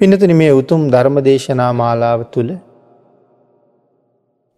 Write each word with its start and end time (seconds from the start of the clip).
පිනතුන 0.00 0.32
මේ 0.36 0.52
උතුම් 0.52 0.82
ධර්ම 0.90 1.16
දේශනා 1.20 1.72
මාලාව 1.72 2.20
තුළ 2.30 2.50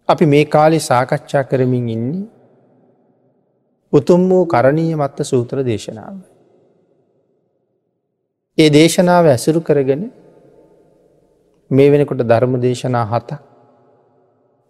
අපි 0.08 0.25
මේ 0.26 0.45
කාලි 0.45 0.79
සාකච්ඡා 0.80 1.45
කරමින් 1.45 1.88
ඉන්නේ 1.88 2.26
උතුම් 3.93 4.22
වූ 4.30 4.46
කරණීය 4.46 4.96
මත්ත 4.96 5.19
සූත්‍ර 5.22 5.62
දේශනාව. 5.62 6.16
ඒ 8.59 8.69
දේශනාව 8.71 9.24
ඇසුරු 9.27 9.61
කරගෙන 9.61 10.03
මේ 11.71 11.89
වෙනකොට 11.91 12.25
ධර්ම 12.25 12.59
දේශනා 12.61 13.05
හත 13.05 13.31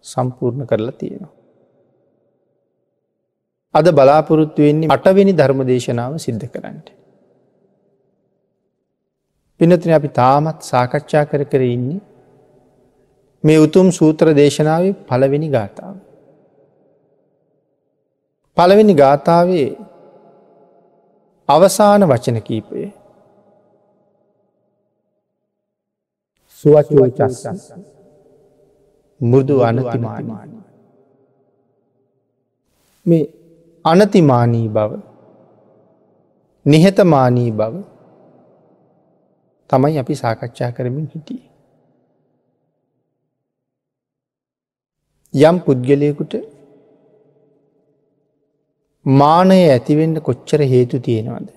සම්පූර්ණ 0.05 0.69
කරලා 0.69 0.91
තියෙනවා. 0.91 1.33
අද 3.75 3.87
බලාපොරොත්තු 3.91 4.61
වෙන්නේ 4.61 4.89
අටවෙනි 4.89 5.33
ධර්ම 5.33 5.61
දේශනාව 5.65 6.17
සිද්ධ 6.17 6.47
කරන්නට. 6.47 6.98
පිනතින 9.59 9.93
අපි 9.93 10.09
තාමත් 10.11 10.59
සාකච්ඡා 10.61 11.25
කර 11.25 11.43
කර 11.45 11.61
ඉන්නේ 11.65 11.99
මේ 13.43 13.57
උතුම් 13.57 13.87
සූත්‍ර 13.91 14.27
දේශනාව 14.33 14.85
පළවෙනි 15.07 15.49
ගාථාව. 15.49 15.95
පළවෙනි 18.57 18.93
ගාථාවේ 18.93 19.67
අවසාන 21.49 22.01
වචන 22.03 22.39
කීපය. 22.41 22.81
සුවචෝචස්සන් 26.63 27.57
මුෘදු 29.21 29.55
අනතිමානමාන 29.61 30.49
මේ 33.05 33.23
අනතිමානී 33.85 34.67
බව 34.69 34.91
නිහතමානී 36.65 37.51
බව 37.51 37.73
තමයි 39.69 39.99
අපි 39.99 40.15
සාකච්ඡා 40.15 40.71
කරමින් 40.71 41.07
හිටිය. 41.13 41.41
යම් 45.33 45.57
පුද්ගලයකුට 45.59 46.33
මානය 49.05 49.59
ඇතිවෙන්න 49.65 50.15
කොච්චර 50.21 50.61
හේතු 50.63 50.99
තියෙනවද. 50.99 51.49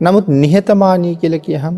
නමුත් 0.00 0.26
නිහතමානී 0.36 1.16
කියල 1.16 1.36
කියහම 1.38 1.76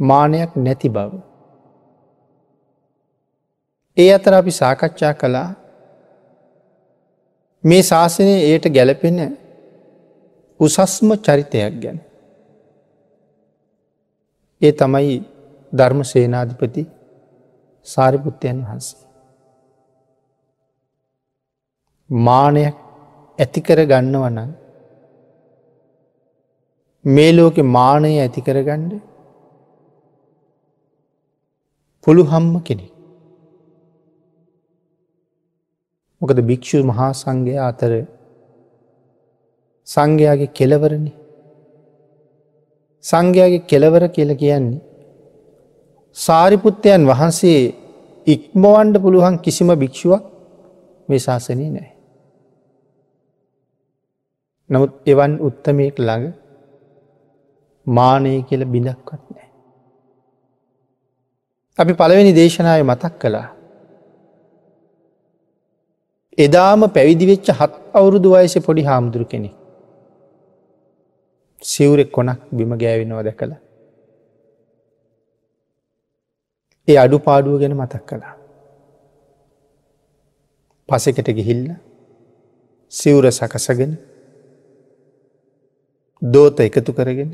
මානයක් 0.00 0.56
නැති 0.56 0.88
බව. 0.88 1.12
ඒ 3.96 4.10
අතර 4.12 4.34
අපි 4.34 4.52
සාකච්ඡා 4.52 5.12
කළා 5.14 5.48
මේ 7.64 7.82
ශාසනය 7.82 8.34
ඒයට 8.40 8.66
ගැලපෙන 8.68 9.18
උසස්ම 10.60 11.08
චරිතයක් 11.18 11.74
ගැන. 11.82 11.98
ඒ 14.60 14.72
තමයි 14.72 15.14
ධර්ම 15.72 16.00
සේනාධිපති 16.04 16.82
සාරිපුත්තයන් 17.86 18.58
වහන්සේ. 18.64 19.00
මානයක් 22.10 22.76
ඇතිකර 23.38 23.78
ගන්නවන 23.84 24.38
මේ 27.04 27.32
ලෝකෙ 27.32 27.62
මානය 27.68 28.12
ඇතිකර 28.18 28.56
ගණ්ඩ 28.60 29.00
පුළු 32.06 32.22
හම්ම 32.24 32.54
කෙනෙ. 32.62 32.86
මොකද 36.20 36.38
භික්‍ෂු 36.48 36.84
මහා 36.84 37.12
සංඝය 37.14 37.54
අතර 37.60 37.92
සංඝයාගේ 39.88 40.54
කෙලවරණ 40.54 41.06
සංඝයාගේ 43.04 43.66
කෙලවර 43.66 44.04
කියල 44.08 44.30
කියන්නේ 44.36 44.80
සාරිපුත්තයන් 46.16 47.02
වහන්සේ 47.06 47.60
ඉක්මවන්ඩ 48.26 48.96
පුළුවන් 49.02 49.36
කිසිම 49.38 49.70
භික්ෂුවක් 49.74 50.22
මේ 51.08 51.18
ශාසනය 51.18 51.66
නෑ. 51.68 51.90
නමුත් 54.70 54.92
එවන් 55.04 55.32
උත්තමයෙක් 55.40 55.96
ළඟ 55.98 56.26
මානය 57.86 58.34
කියල 58.48 58.62
බිඳක්වත් 58.64 59.22
නෑ. 59.28 59.48
අපි 61.78 61.92
පළවෙනි 61.94 62.32
දේශනාව 62.32 62.84
මතක් 62.84 63.14
කළා. 63.22 63.48
එදාම 66.38 66.80
පැවිදිවෙච්ච 66.88 67.48
හත් 67.52 67.72
අවුරුදු 67.94 68.28
වයස 68.34 68.54
පොඩි 68.60 68.82
හාමුදුරු 68.82 69.26
කෙනෙක්. 69.26 69.61
සිවුරෙක් 71.62 72.10
කොනක් 72.10 72.40
බිම 72.52 72.72
ගෑවෙනවා 72.76 73.24
දැකළ. 73.24 73.54
ඒ 76.88 76.96
අඩු 76.96 77.18
පාඩුව 77.20 77.60
ගැන 77.60 77.74
මතක් 77.74 78.02
කළා. 78.04 78.34
පසෙකට 80.88 81.28
ගිහිල්ල 81.30 81.62
සිවුර 82.92 83.24
සකසගෙන 83.30 83.92
දෝත 86.22 86.60
එකතු 86.60 86.92
කරගෙන 86.92 87.30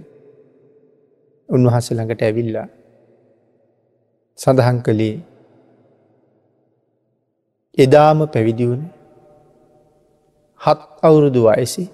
උන්වහස 1.49 1.87
ළඟට 1.91 2.23
ඇවිල්ලා 2.23 2.69
සඳහන් 4.39 4.79
කළේ 4.81 5.17
එදාම 7.79 8.19
පැවිදිවුණ 8.27 8.85
හත් 10.61 10.81
අවුරුදු 11.03 11.43
වයසි 11.49 11.85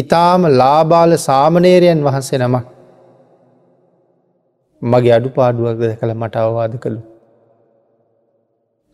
ඉතාම 0.00 0.42
ලාබාල 0.60 1.12
සාමනේරයන් 1.26 2.00
වහන්සේ 2.06 2.38
නමක් 2.38 2.66
මගේ 4.82 5.14
අඩු 5.18 5.28
පාඩුවක් 5.36 5.76
ද 5.80 5.92
කළ 6.00 6.14
මට 6.14 6.34
අවවාද 6.36 6.74
කළු. 6.82 7.02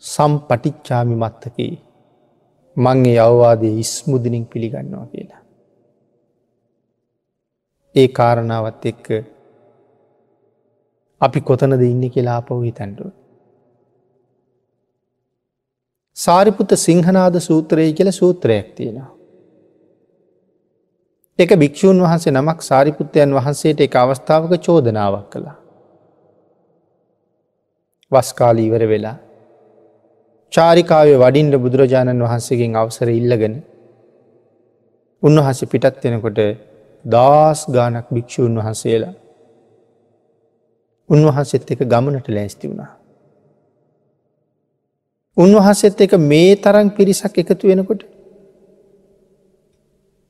සම් 0.03 0.33
පටිච්චාමි 0.49 1.17
මත්තකී 1.23 1.75
මංගේ 2.77 3.19
අවවාදය 3.19 3.69
ඉස්මුදනින් 3.85 4.45
පිළිගන්නවා 4.47 5.07
කියලා. 5.07 5.43
ඒ 7.95 8.09
කාරණාවත් 8.19 8.85
එක්ක 8.91 9.07
අපි 11.21 11.41
කොතනද 11.41 11.83
ඉන්න 11.83 12.05
කියලා 12.11 12.37
අපව 12.43 12.63
හිතැන්ඩුව. 12.69 13.11
සාරිපුත 16.17 16.73
සිංහනාද 16.87 17.37
සූත්‍රය 17.41 17.93
කියල 17.93 18.11
සූත්‍රයක් 18.13 18.69
තියෙනවා. 18.77 19.11
එක 21.43 21.53
භික්‍ෂූන් 21.57 21.99
වහන්සේ 22.01 22.33
නමක් 22.33 22.59
සාරිපුත්තයන් 22.63 23.31
වහන්සේට 23.33 23.81
එක 23.81 23.95
අවස්ථාවක 23.97 24.53
චෝදනාවක් 24.61 25.27
කළා. 25.33 25.57
වස්කාලීවර 28.13 28.83
වෙලා 28.89 29.17
චාරිකාවේ 30.53 31.19
වඩින්ට 31.19 31.55
බුදුරජාණන් 31.59 32.25
වහන්සේගෙන් 32.25 32.77
අවසර 32.77 33.09
ඉල්ලගෙන 33.11 33.55
උන්වහස 35.23 35.61
පිටත් 35.67 36.05
වෙනකොට 36.05 36.41
දස් 37.05 37.61
ගානක් 37.69 38.07
භික්‍ෂූන් 38.11 38.55
වහන්සේලා 38.57 39.15
උන්වහන්සෙත් 41.09 41.71
එක 41.71 41.81
ගමනට 41.85 42.29
ලෑස්ති 42.29 42.69
වුණා. 42.69 42.91
උන්වහන්සෙත් 45.37 46.01
එක 46.01 46.13
මේ 46.23 46.57
තරන් 46.57 46.89
පිරිසක් 46.91 47.39
එකතු 47.39 47.65
වෙනකොට 47.65 48.03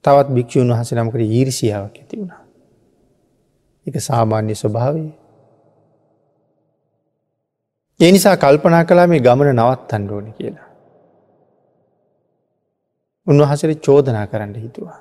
තවත් 0.05 0.29
භික්‍ෂූන් 0.31 0.73
වහස 0.73 0.93
නමකට 0.93 1.25
ඊරිසියාවක් 1.29 1.97
ඇති 1.99 2.17
වුණා. 2.17 2.43
එක 3.87 3.97
සාමාන්‍ය 4.01 4.55
ස්වභාවය. 4.55 5.05
ඒ 8.01 8.11
නිසා 8.13 8.37
කල්පනා 8.37 8.85
කලා 8.85 9.07
මේ 9.07 9.21
ගමන 9.21 9.55
නවත් 9.55 9.93
අන්ඩෝන 9.93 10.33
කියලා. 10.33 10.69
උන්වහසර 13.27 13.75
චෝදනා 13.77 14.27
කරන්න 14.27 14.55
හිතුවා. 14.57 15.01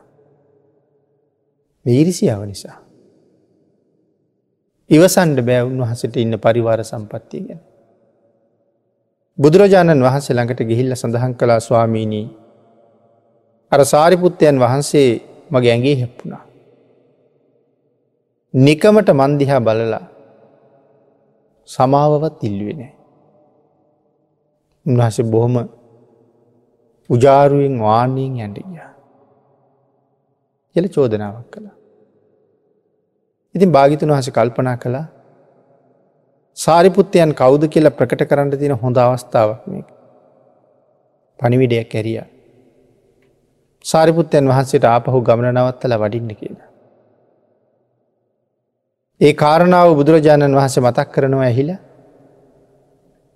වීරිසියාව 1.86 2.46
නිසා. 2.46 2.78
ඉවසන්ඩ 4.90 5.42
බෑ 5.42 5.64
උන්වහසට 5.64 6.16
ඉන්න 6.18 6.40
පරිවාර 6.40 6.84
සම්පත්තිය 6.84 7.42
ගැන. 7.42 7.62
බුදුරජාණන් 9.38 10.04
වහන්සේ 10.04 10.36
ළඟට 10.36 10.62
ගිහිල්ල 10.64 10.96
සඳහන් 10.96 11.34
කලා 11.36 11.60
ස්වාමීණී 11.60 12.26
අර 13.72 13.82
සාරිපුත්තයන් 13.86 14.60
වහන්සේ 14.60 15.10
මගේ 15.52 15.74
ඇගේ 15.74 15.96
හැප්පුුණා. 15.96 16.44
නිකමට 18.54 19.10
මන්දිහා 19.12 19.62
බලලා 19.62 20.06
සමාවවත් 21.70 22.44
ඉල්ලුවෙනෑ. 22.44 22.94
උන්වහස 24.86 25.18
බොහොම 25.34 25.56
උජාරුවෙන් 27.10 27.76
වානයෙන් 27.80 28.36
ඇඩිය. 28.40 28.82
එල 30.76 30.86
චෝදනාවක් 30.88 31.48
කළා. 31.54 31.76
ඉතින් 33.56 33.72
භාගිතුන් 33.72 34.14
වහස 34.14 34.30
කල්පනා 34.30 34.78
කළා 34.78 35.08
සාරිපුත්තයන් 36.58 37.34
කෞුද 37.36 37.64
කියලා 37.68 37.92
ප්‍රකට 37.92 38.28
කරන්න 38.30 38.60
තින 38.60 38.76
හොඳ 38.76 38.98
අවස්ථාවක් 38.98 39.64
මේ 39.68 39.84
පනිවිඩයක් 41.40 41.96
ඇරියා. 41.96 42.28
සාරිපුත්තයන් 43.86 44.46
වහන්සේට 44.48 44.86
ආපහු 44.86 45.22
ගමන 45.22 45.48
නවත්තල 45.54 45.94
වඩින්න 45.98 46.32
කියලා. 46.36 46.70
ඒ 49.22 49.34
කාරණාව 49.34 49.90
බුදුරජාණන් 49.96 50.56
වහන්සේ 50.56 50.84
මතක් 50.84 51.08
කරනවා 51.12 51.46
ඇහිල 51.46 51.72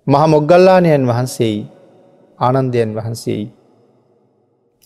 මහ 0.06 0.22
මොග්ගල්ලානයන් 0.26 1.04
වහන්සේයි 1.04 1.60
ආනන්දයන් 2.38 2.90
වහන්සේයි 2.94 3.46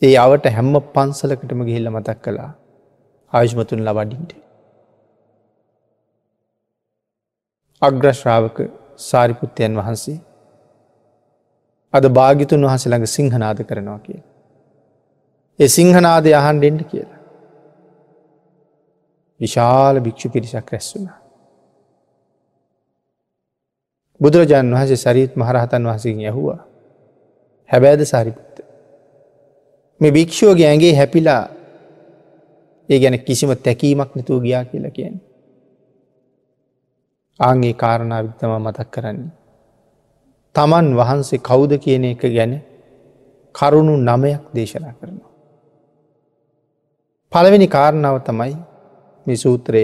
ඒ 0.02 0.14
අවට 0.16 0.46
හැම්ම 0.48 0.74
පන්සලකටම 0.88 1.60
ගිහිල්ල 1.64 1.90
මතක් 1.90 2.18
කළා 2.24 2.50
ආයුෂ්මතුන් 3.32 3.84
ලවඩින්ට. 3.84 4.32
අග්‍රශ්‍රාවක 7.82 8.58
සාරිපුත්තයන් 9.00 9.76
වහන්සේ 9.76 10.18
අද 11.94 12.04
භාගිතුන් 12.10 12.66
වහස 12.66 12.84
ළඟ 12.86 13.06
සිංහනාද 13.08 13.58
කරනවා 13.64 14.00
කිය. 14.00 14.20
ඒ 15.60 15.68
සිංහනාදය 15.68 16.30
අහන්ඩෙන්ට 16.34 16.82
කියලා. 16.90 17.20
විශාල 19.40 19.96
භික්‍ෂු 20.00 20.28
පිරිසක් 20.28 20.72
රැස්සුනා. 20.72 21.18
බුදුරජාණන් 24.20 24.74
වහසේ 24.74 24.96
සරීත් 24.96 25.32
මහරහතන් 25.36 25.84
වහසින් 25.84 26.20
යහුවා 26.22 26.60
හැබෑද 27.70 28.04
සාරිපුත්ත. 28.04 28.56
මේ 30.00 30.12
භික්‍ෂුවගේ 30.12 30.68
ඇගේ 30.68 30.94
හැපිලා 30.96 31.42
ඒ 32.88 32.98
ගැන 32.98 33.18
කිසිම 33.20 33.50
තැකීමක් 33.58 34.10
නැතුව 34.14 34.42
ගියා 34.42 34.64
කියලා 34.64 34.90
කියන. 34.90 35.14
ආගේ 37.40 37.74
කාරණා 37.74 38.24
විත්තම 38.24 38.52
මතක් 38.58 38.90
කරන්නේ. 38.90 39.32
තමන් 40.54 40.86
වහන්සේ 40.96 41.40
කෞුද 41.40 41.72
කියන 41.78 42.04
එක 42.04 42.22
ගැන 42.28 42.52
කරුණු 43.54 43.94
නමයක් 43.98 44.42
දේශනා 44.54 44.94
කරනවා. 44.94 45.29
පළවෙනි 47.32 47.66
කාරණාව 47.66 48.16
තමයි 48.18 48.54
මේ 49.26 49.36
සූත්‍රය 49.36 49.82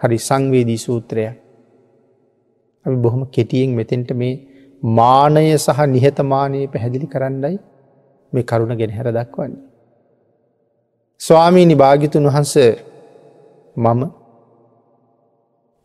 හරි 0.00 0.18
සංවේදී 0.18 0.78
සූත්‍රයක්. 0.78 1.34
අපි 2.86 2.96
බොහොම 2.96 3.22
කෙටියෙන් 3.26 3.70
මෙතෙන්ට 3.74 4.10
මේ 4.12 4.34
මානය 4.82 5.46
සහ 5.56 5.80
නිහතමානයේ 5.86 6.66
පැහැදිලි 6.66 7.06
කරන්නයි 7.06 7.56
මේ 8.32 8.42
කරුණ 8.42 8.76
ගෙන 8.76 8.90
හැර 8.90 9.08
දක්වන්නේ. 9.12 9.64
ස්වාමීනි 11.20 11.74
භාගිතුන් 11.74 12.28
වහන්ස 12.28 12.54
මම 13.76 14.00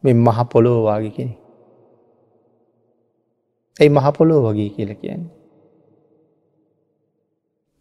මෙ 0.04 0.12
මහ 0.16 0.40
පොළොවවාගේ 0.52 1.14
කෙනෙ. 1.18 1.34
ඇයි 3.80 3.90
මහපොලෝ 3.90 4.40
වගේ 4.46 4.70
කියල 4.70 4.94
කියන්නේ. 4.96 5.32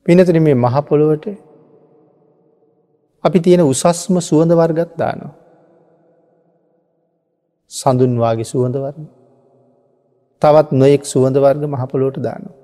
පිනතන 0.07 0.43
මේ 0.43 0.55
මහපොළොවට 0.55 1.50
අපි 3.25 3.39
තියෙන 3.41 3.63
උසස්ම 3.63 4.15
සුවඳ 4.21 4.53
වර්ගත් 4.53 4.93
දානවා. 4.97 5.35
සඳුන්වාගේ 7.71 8.45
සුවඳ 8.45 8.77
වර්ග. 8.77 8.99
තවත් 10.43 10.69
නොයෙක් 10.73 11.03
සුවඳ 11.05 11.37
වර්ග 11.37 11.63
මහපොලෝට 11.67 12.19
දානවා. 12.19 12.57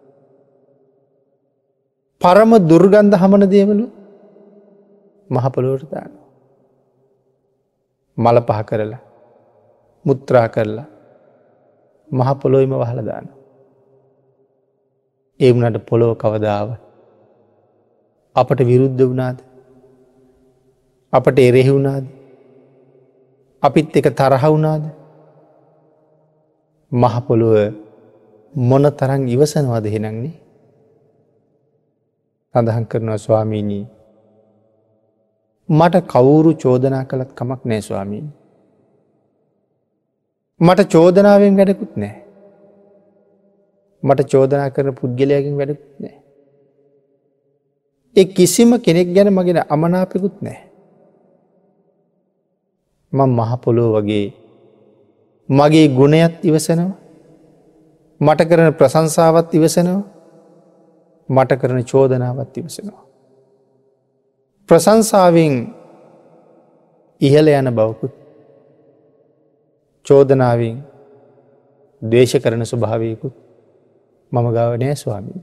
පරම 2.20 2.50
දුර්ගන්ධ 2.70 3.16
හමන 3.22 3.42
දේවලු 3.54 3.86
මහපොලෝට 5.30 5.84
දානවා. 5.90 6.26
මල 8.18 8.38
පහ 8.40 8.60
කරලා 8.68 9.02
මුත්‍රා 10.04 10.48
කරලා 10.48 10.88
මහපොලොයිම 12.10 12.72
වහල 12.72 13.00
දාන. 13.04 13.26
ඒ 15.40 15.52
වනට 15.52 15.84
පොළොව 15.88 16.12
කවදාව 16.16 16.68
අපට 18.36 18.60
විරුද්ධ 18.70 19.04
වනාද 19.04 19.38
අපට 21.16 21.38
එරෙහි 21.38 21.70
වුණාද? 21.70 22.04
අපිත් 23.62 23.96
එක 23.96 24.08
තරහ 24.12 24.44
වුණාද? 24.44 24.84
මහපොළුව 26.92 27.56
මොන 28.54 28.84
තරං 28.92 29.22
ඉවසනවාද 29.28 29.86
හෙනන්නේ 29.94 30.34
සඳහන් 32.54 32.84
කරනවා 32.90 33.18
ස්වාමීණී 33.18 33.84
මට 35.68 36.04
කවුරු 36.06 36.50
චෝදනා 36.54 37.04
කළත් 37.04 37.30
කමක් 37.34 37.60
නෑ 37.64 37.82
ස්වාමීන්. 37.82 38.26
මට 40.60 40.92
චෝදනාවෙන් 40.92 41.56
වැඩකුත් 41.56 41.96
නෑ 41.96 42.14
මට 44.02 44.30
චෝදනා 44.32 44.70
කරන 44.70 44.94
පුද්ගලයකින් 44.94 45.58
වැඩකුත් 45.58 45.96
නෑ 46.00 46.16
එ 48.16 48.24
කිසිම 48.26 48.70
කෙනෙක් 48.78 49.08
ගැන 49.14 49.30
මගෙන 49.30 49.58
අමනාපෙකුත් 49.68 50.36
නෑ 50.40 50.58
මං 53.16 53.30
මහපොලෝ 53.30 53.90
වගේ 53.94 54.26
මගේ 55.48 55.86
ගුණයත් 55.90 56.34
ඉවසනවා 56.42 56.92
මට 58.20 58.40
කරන 58.44 58.74
ප්‍රසංසාවත් 58.74 59.48
ඉවසනවා 59.52 60.16
මට 61.28 61.52
කරන 61.52 61.84
චෝදනාවත් 61.84 62.56
ඉවසනවා. 62.56 63.04
ප්‍රසංසාවෙන් 64.68 65.54
ඉහල 67.20 67.48
යන 67.50 67.70
බවකුත් 67.70 68.14
චෝදනාවෙන් 70.06 70.78
දේශ 72.02 72.36
කරන 72.38 72.62
ස්වභාවයකුත් 72.64 73.34
මම 74.32 74.46
ගාවනෑ 74.50 74.96
ස්වාමී. 74.96 75.42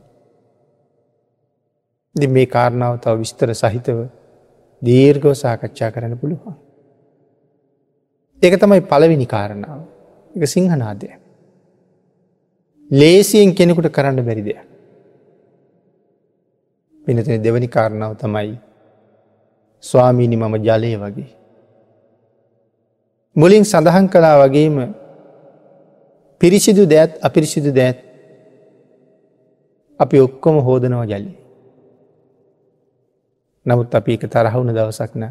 දි 2.15 2.27
මේ 2.27 2.45
කාරණාව 2.47 2.99
තව 2.99 3.17
විස්තර 3.19 3.53
සහිතව 3.53 3.99
දීර්ගව 4.81 5.33
සාකච්ඡා 5.35 5.91
කරන්න 5.91 6.17
පුළුවන්. 6.17 6.55
ඒක 8.43 8.59
තමයි 8.59 8.83
පළවෙනි 8.83 9.25
කාරණාව 9.25 9.81
එක 10.35 10.43
සිංහනාදය. 10.45 11.07
ලේසියෙන් 12.91 13.55
කෙනෙකුට 13.55 13.87
කරන්න 13.87 14.19
බැරි 14.19 14.43
දෙයක්. 14.43 14.61
පිනතින 17.07 17.43
දෙවනි 17.43 17.67
කාරණාව 17.67 18.17
තමයි 18.17 18.59
ස්වාමීණි 19.83 20.35
මම 20.35 20.55
ජලය 20.59 20.91
වගේ. 20.97 21.29
මුලින් 23.35 23.63
සඳහන් 23.63 24.07
කලා 24.09 24.35
වගේම 24.41 24.75
පිරිසිදු 26.41 26.83
දෑත් 26.85 27.11
අපිරිසිදු 27.21 27.71
දෑත් 27.71 27.97
අපි 29.99 30.19
ඔක්කොම 30.19 30.59
හෝදනවා 30.59 31.05
ජලි. 31.05 31.31
නමුත් 33.65 33.95
අපි 33.95 34.13
එක 34.13 34.27
තරහවුණ 34.27 34.75
දවසක්න 34.75 35.23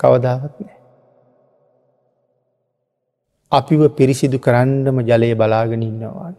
කවදාවත් 0.00 0.54
නෑ. 0.60 0.77
අපිව 3.52 3.80
පිරිසිදු 3.98 4.38
කරන්නම 4.38 4.98
ජලය 5.00 5.32
බලාගෙන 5.34 5.82
ඉන්නවා. 5.82 6.32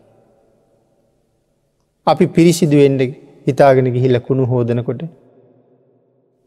අපි 2.08 2.26
පිරිසිදුවෙන්ඩ 2.28 3.02
හිතාගෙන 3.48 3.88
ගිහිල්ල 3.96 4.20
කුණු 4.28 4.46
හෝදනකොට. 4.46 5.02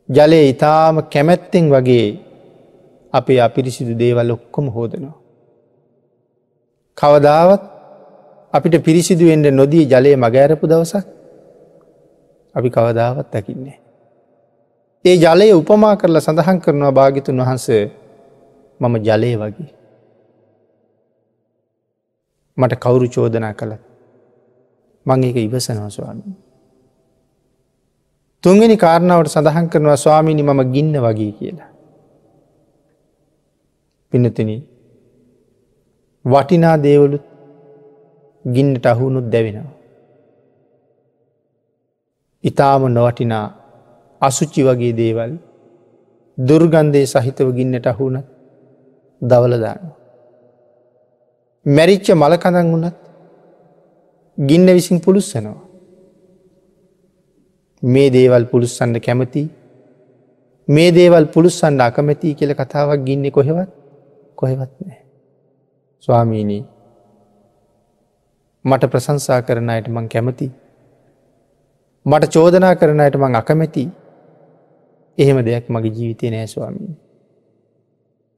ජලය 0.09 0.39
ඉතාම 0.53 1.03
කැමැත්තෙන් 1.13 1.67
වගේ 1.69 2.07
අපේ 3.13 3.41
අපිරිසිදු 3.41 3.93
දේවල් 3.95 4.31
ඔක්කොම 4.31 4.71
හෝදනවා. 4.71 5.17
කවදාවත් 6.99 7.63
අපිට 8.55 8.75
පිරිසිදුවෙන්ට 8.87 9.51
නොදී 9.51 9.85
ජලය 9.87 10.15
මගෑරපු 10.17 10.65
දවසක් 10.67 11.07
අපි 12.55 12.69
කවදාවත් 12.71 13.27
දකින්නේ. 13.35 13.79
ඒ 15.05 15.17
ජලය 15.17 15.53
උපමා 15.53 15.95
කරලා 15.97 16.23
සඳහන් 16.23 16.59
කරනවා 16.61 16.93
භාගිතුන් 16.93 17.41
වහන්ස 17.41 17.67
මම 18.81 18.95
ජලය 19.01 19.37
වගේ. 19.37 19.82
මට 22.59 22.75
කවුරු 22.77 23.07
චෝදනා 23.09 23.53
කළත් 23.53 23.83
මං 25.07 25.25
ඒක 25.25 25.37
ඉවසනවා 25.39 25.91
ස්වාමී. 25.91 26.35
තුන්ගනි 28.45 28.77
කාරණාවට 28.77 29.33
සඳහන් 29.35 29.69
කරනවා 29.69 29.97
ස්වාමීනි 29.97 30.43
මම 30.43 30.61
ගින්න 30.75 30.95
වගේ 30.97 31.33
කියලා. 31.33 31.71
පිනතින 34.13 34.51
වටිනා 36.25 36.77
දේවලුත් 36.83 37.25
ගින්නට 38.45 38.87
අහුුණුත් 38.87 39.33
දැවෙනවා. 39.33 39.79
ඉතාම 42.45 42.83
නොවටිනා 42.89 43.47
අසුච්චි 44.23 44.63
වගේ 44.63 44.93
දේවල් 44.93 45.33
දුර්ගන්ධය 46.39 47.03
සහිතව 47.07 47.49
ගින්නට 47.57 47.87
අහුුණත් 47.87 48.27
දවලදානවා. 49.23 50.02
මැරිච්ච 51.67 52.09
මලකඳන් 52.13 52.73
වුණත් 52.73 52.97
ගින්න 54.39 54.67
විසින් 54.69 55.01
පුළුස්සනවා. 55.01 55.61
මේ 57.83 58.09
දේවල් 58.11 58.45
පුළුස්සන්න 58.47 59.01
කැමති 59.01 59.43
මේ 60.69 60.91
දේවල් 60.91 61.27
පුළුස්සන්න 61.27 61.81
අකමැති 61.81 62.35
කියල 62.35 62.55
කතාවක් 62.55 63.01
ගින්න 63.07 63.31
කොහෙවත් 63.31 63.71
කොහෙවත් 64.37 64.73
නෑ. 64.81 64.99
ස්වාමීණී 66.01 66.65
මට 68.65 68.91
ප්‍රසංසා 68.91 69.41
කරන 69.43 69.71
අයට 69.71 69.89
මං 69.89 70.09
කැමති. 70.09 70.51
මට 72.07 72.33
චෝදනා 72.35 72.75
කරන 72.77 73.01
අයට 73.01 73.17
මං 73.17 73.35
අකමැති 73.35 73.85
එහෙම 75.19 75.39
දෙයක් 75.47 75.69
මගේ 75.69 75.95
ජීවිතය 75.97 76.31
නෑ 76.31 76.47
ස්වාමී. 76.49 76.95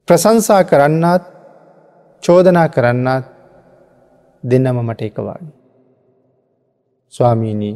ප්‍රසංසා 0.07 0.63
කරන්නත් 0.63 1.34
චෝදනා 2.25 2.67
කරන්නත් 2.69 3.25
දෙන්නම 4.43 4.77
මට 4.81 5.01
එකවාගේ. 5.01 5.53
ස්වාමීණී 7.13 7.75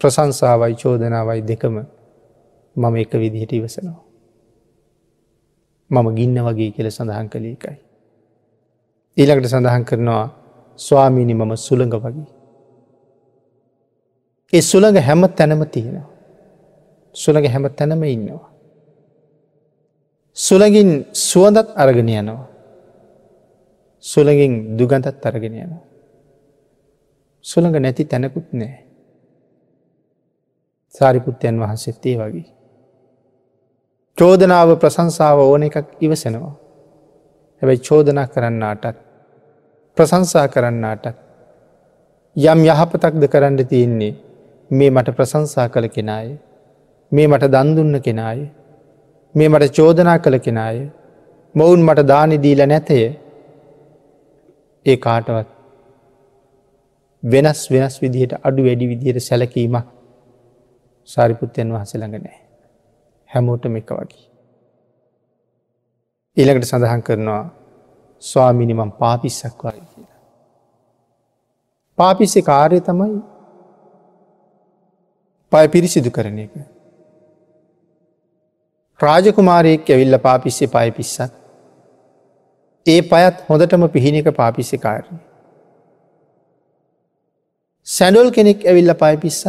ප්‍රසංසාවයි 0.00 0.74
චෝදනාවයි 0.74 1.42
දෙකම 1.42 1.76
මම 2.76 2.94
එක 2.96 3.12
විදිහට 3.14 3.52
ඉවසනවා. 3.52 4.02
මම 5.90 6.06
ගින්න 6.16 6.38
වගේ 6.46 6.70
කියල 6.70 6.88
සඳහන් 6.90 7.28
කළ 7.28 7.46
එකයි. 7.46 7.76
ඊළඟට 9.16 9.48
සඳහන් 9.48 9.84
කරනවා 9.84 10.26
ස්වාමීණි 10.78 11.34
මම 11.34 11.52
සුළඟ 11.56 11.94
වගේ. 11.96 12.26
ඒ 14.52 14.62
සුළඟ 14.62 14.98
හැම 15.00 15.22
තැනම 15.30 15.62
තියෙනවා. 15.66 16.08
සුළඟ 17.14 17.48
හැම 17.48 17.64
තැනම 17.70 18.02
ඉන්නවා. 18.04 18.48
සුළඟින් 20.36 20.90
සුවඳත් 21.12 21.68
අරගෙන 21.76 22.08
යනවා. 22.10 22.53
සුළඟින් 24.04 24.54
දුගඳත් 24.76 25.24
අරගෙන 25.24 25.54
යනවා. 25.56 25.82
සුළඟ 27.44 27.78
නැති 27.78 28.04
තැනකුත් 28.04 28.48
නෑ. 28.52 28.74
සාරිපුත්තයන් 30.94 31.56
වහන්සෙත්තේ 31.58 32.16
වගේ. 32.18 32.46
චෝදනාව 34.18 34.68
ප්‍රසංසාව 34.78 35.38
ඕන 35.40 35.62
එකක් 35.62 35.76
ඉවසෙනවා. 36.00 36.54
හැබැයි 37.62 37.80
චෝදනා 37.80 38.26
කරන්නාටත් 38.26 38.96
ප්‍රසංසා 39.96 40.46
කරන්නාටත් 40.48 41.16
යම් 42.36 42.60
යහපතක්ද 42.66 43.24
කරන්න 43.28 43.58
තියෙන්නේ 43.64 44.14
මේ 44.70 44.90
මට 44.90 45.16
ප්‍රසංසා 45.16 45.68
කළ 45.68 45.88
කෙනාය 45.88 46.28
මේ 47.12 47.26
මට 47.26 47.52
දන්දුන්න 47.52 47.96
කෙනාය 48.00 48.40
මේ 49.34 49.48
මට 49.48 49.72
චෝදනා 49.72 50.18
කළ 50.18 50.38
කෙනාය 50.38 50.78
මොවුන් 51.54 51.82
මට 51.82 52.06
දානෙදීල 52.06 52.62
නැතය 52.66 52.98
ඒ 54.86 54.96
කාටවත් 54.98 55.50
වෙනස් 57.22 57.60
වෙනස් 57.70 57.94
විදිහට 58.02 58.32
අඩු 58.42 58.64
වැඩි 58.64 58.88
විදියට 58.88 59.20
සැලකීමක් 59.22 59.86
සාරිපුත්තයන් 61.08 61.72
වහසළඟ 61.72 62.16
නෑ 62.16 62.38
හැමෝටම 63.30 63.76
එක 63.76 63.90
වගේ. 63.90 64.24
ඊළඟට 66.36 66.68
සඳහන් 66.68 67.02
කරනවා 67.02 67.42
ස්වාමිනිමම් 68.22 68.92
පාපිස්සක් 69.00 69.64
වයි 69.64 69.80
කියලා. 69.82 70.20
පාපිස්සෙ 71.98 72.42
කාරය 72.42 72.80
තමයි 72.80 73.16
පය 75.52 75.64
පිරිසිදු 75.68 76.10
කරන 76.10 76.38
එක. 76.38 76.54
රාජකුමාරයෙක් 79.00 79.90
ඇවිල්ල 79.90 80.18
පාපිස්සේ 80.18 80.68
පය 80.68 80.90
පිස්සත්. 80.90 81.43
ඒ 82.86 83.00
පයත් 83.02 83.44
හොඳටම 83.48 83.86
පිහින 83.88 84.18
එක 84.20 84.28
පාපිස්සි 84.40 84.78
කාරණය. 84.78 85.18
සැඩොල් 87.86 88.28
කෙනෙක් 88.30 88.66
ඇවිල්ල 88.66 88.94
පය 89.02 89.14
පිස්සත් 89.22 89.46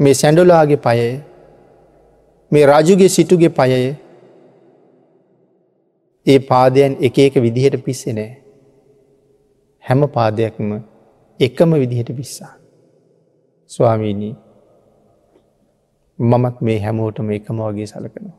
මේ 0.00 0.14
සැඩොලාගේ 0.14 0.82
පයය 0.86 1.00
මේ 2.52 2.66
රජුගේ 2.66 3.10
සිටුගේ 3.16 3.56
පයය 3.58 3.72
ඒ 6.26 6.38
පාදයන් 6.50 6.92
එක 7.00 7.18
එක 7.18 7.34
විදිහට 7.46 7.84
පිස්සෙ 7.84 8.12
නෑ. 8.12 8.30
හැම 9.84 10.08
පාදයක්ම 10.08 10.70
එකම 11.40 11.70
විදිහට 11.74 12.10
පිස්සා. 12.16 12.52
ස්වාමීණී 13.70 14.34
මමත් 16.18 16.56
මේ 16.60 16.78
හැමෝටම 16.84 17.30
එකම 17.30 17.58
වගේ 17.60 17.86
සලකනවා. 17.86 18.38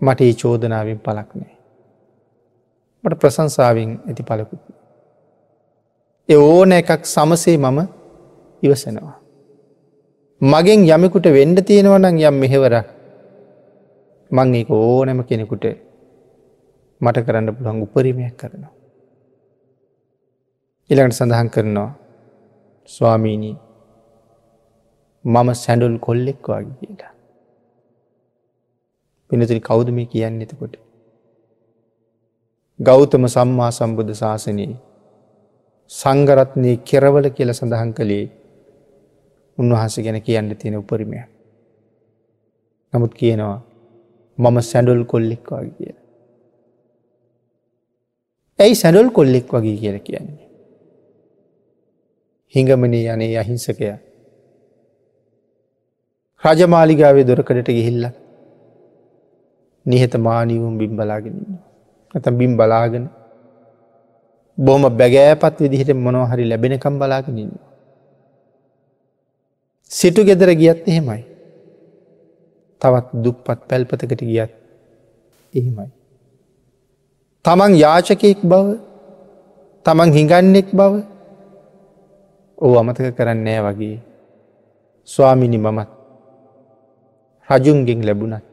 මට 0.00 0.20
ඒ 0.20 0.34
චෝදනාවෙන් 0.34 0.98
පලක් 0.98 1.30
නෑ. 1.34 1.54
මට 3.04 3.18
ප්‍රසංසාවෙන් 3.20 3.90
ඇති 4.08 4.22
පලකුත්. 4.22 4.62
එ 6.28 6.36
ඕන 6.38 6.72
එකක් 6.72 7.04
සමසේ 7.06 7.56
මම 7.56 7.78
ඉවසනවා. 8.62 9.16
මගෙන් 10.40 10.80
යමකුට 10.86 11.26
වෙන්ඩ 11.28 11.58
තියෙනවනම් 11.66 12.18
යම් 12.20 12.36
මෙහෙවර 12.42 12.74
මං 14.30 14.54
ඒක 14.54 14.70
ඕනැම 14.70 15.22
කෙනෙකුට 15.24 15.64
මට 17.00 17.24
කරන්න 17.26 17.54
පුළුවන් 17.54 17.82
උපරිමයක් 17.82 18.34
කරනවා. 18.36 18.72
ඉළඟට 20.90 21.18
සඳහන් 21.18 21.50
කරනවා 21.50 21.90
ස්වාමීණී 22.90 23.56
මම 25.24 25.48
සැඩුල් 25.54 25.96
කොල්ලෙක් 25.98 26.42
වගේ 26.44 26.74
කියලා. 26.80 27.12
පිනතුරි 29.30 29.60
කෞුද 29.60 29.88
මේ 29.90 30.06
කියන්න 30.06 30.42
එතකොට. 30.42 30.74
ගෞතම 32.80 33.24
සම්මා 33.28 33.70
සම්බුද්ධ 33.70 34.14
ශාසනයේ 34.14 34.74
සංගරත්නය 35.90 36.72
කෙරවල 36.84 37.26
කියල 37.30 37.50
සඳහන් 37.52 37.92
කළේ 37.92 38.26
උන්වහන්ස 39.58 39.96
ගැන 39.98 40.18
කියන්න 40.22 40.56
තියෙන 40.56 40.76
උපරිමය. 40.76 41.22
නමුත් 42.92 43.14
කියනවා 43.14 43.56
මම 44.38 44.58
සැඩුල් 44.62 45.02
කොල්ලෙක් 45.04 45.50
වගේ 45.50 45.72
කිය. 45.78 45.94
ඇයි 48.58 48.74
සැඩුල් 48.74 49.10
කොල්ලෙක් 49.10 49.48
වගේ 49.48 49.76
කියල 49.76 49.98
කියන්නේ. 50.00 50.48
හිඟමනී 52.54 53.04
යනේ 53.06 53.34
අහිංසකය. 53.38 53.90
රජමාලිගාවේ 56.42 57.26
දොරකඩට 57.26 57.70
ගිහිල්ල 57.70 58.04
නිහත 59.88 60.14
මානීවුම් 60.26 60.74
බිම් 60.80 60.92
බලාගෙනන්න. 60.98 61.58
ඇත 62.14 62.26
බිම් 62.40 62.52
බලාගෙන 62.56 63.04
බොහම 64.58 64.84
බැගෑපත් 65.00 65.56
විදිහට 65.62 65.90
මොනොහරි 65.96 66.44
ලැබෙනකම් 66.50 66.94
බලාගෙනන්න. 67.00 67.52
සිටු 69.90 70.20
ගෙදර 70.28 70.50
ගියත් 70.54 70.80
එහෙමයි. 70.86 71.22
තවත් 72.82 73.06
දුප්පත් 73.24 73.60
පැල්පතකට 73.68 74.22
ගියත් 74.22 74.52
එහෙමයි. 75.54 75.88
තමන් 77.44 77.72
යාචකයෙක් 77.84 78.40
බව 78.42 78.66
තමන් 79.86 80.10
හිඟන්නෙක් 80.16 80.68
බව 80.70 80.92
ඕ 82.58 82.74
අමතක 82.80 83.14
කරන්න 83.16 83.40
නෑ 83.46 83.60
වගේ 83.66 83.96
ස්වාමිනි 85.08 85.58
මමත් 85.58 85.90
රජුන්ගෙන් 87.48 88.00
ලැබුණත් 88.06 88.47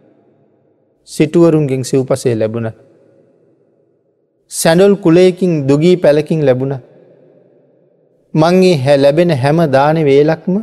සිටුවරුන්ගෙන් 1.08 1.84
සිව්පසේ 1.84 2.36
ලැබුණත් 2.36 2.86
සැඩොල් 4.52 4.96
කුලයකින් 4.96 5.68
දුගී 5.68 5.98
පැලකින් 5.98 6.46
ලැබුණ. 6.46 6.76
මංගේ 8.34 8.78
හැ 8.78 8.98
ලැබෙන 8.98 9.32
හැම 9.34 9.58
දාන 9.72 9.98
වේලක්ම 10.06 10.56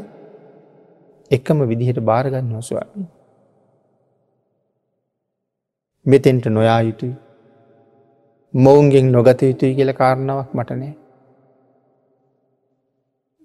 එකම 1.31 1.59
විදිහට 1.71 2.01
භාරගන්න 2.01 2.55
හොස්වාමී. 2.55 3.07
මෙතෙන්ට 6.07 6.47
නොයා 6.49 6.81
යුතුයි. 6.83 7.15
මොවුන්ගෙන් 8.55 9.13
නොගත 9.13 9.43
යුතුයි 9.43 9.75
කියල 9.75 9.93
කාරණාවක් 9.93 10.51
මටනෑ. 10.55 10.95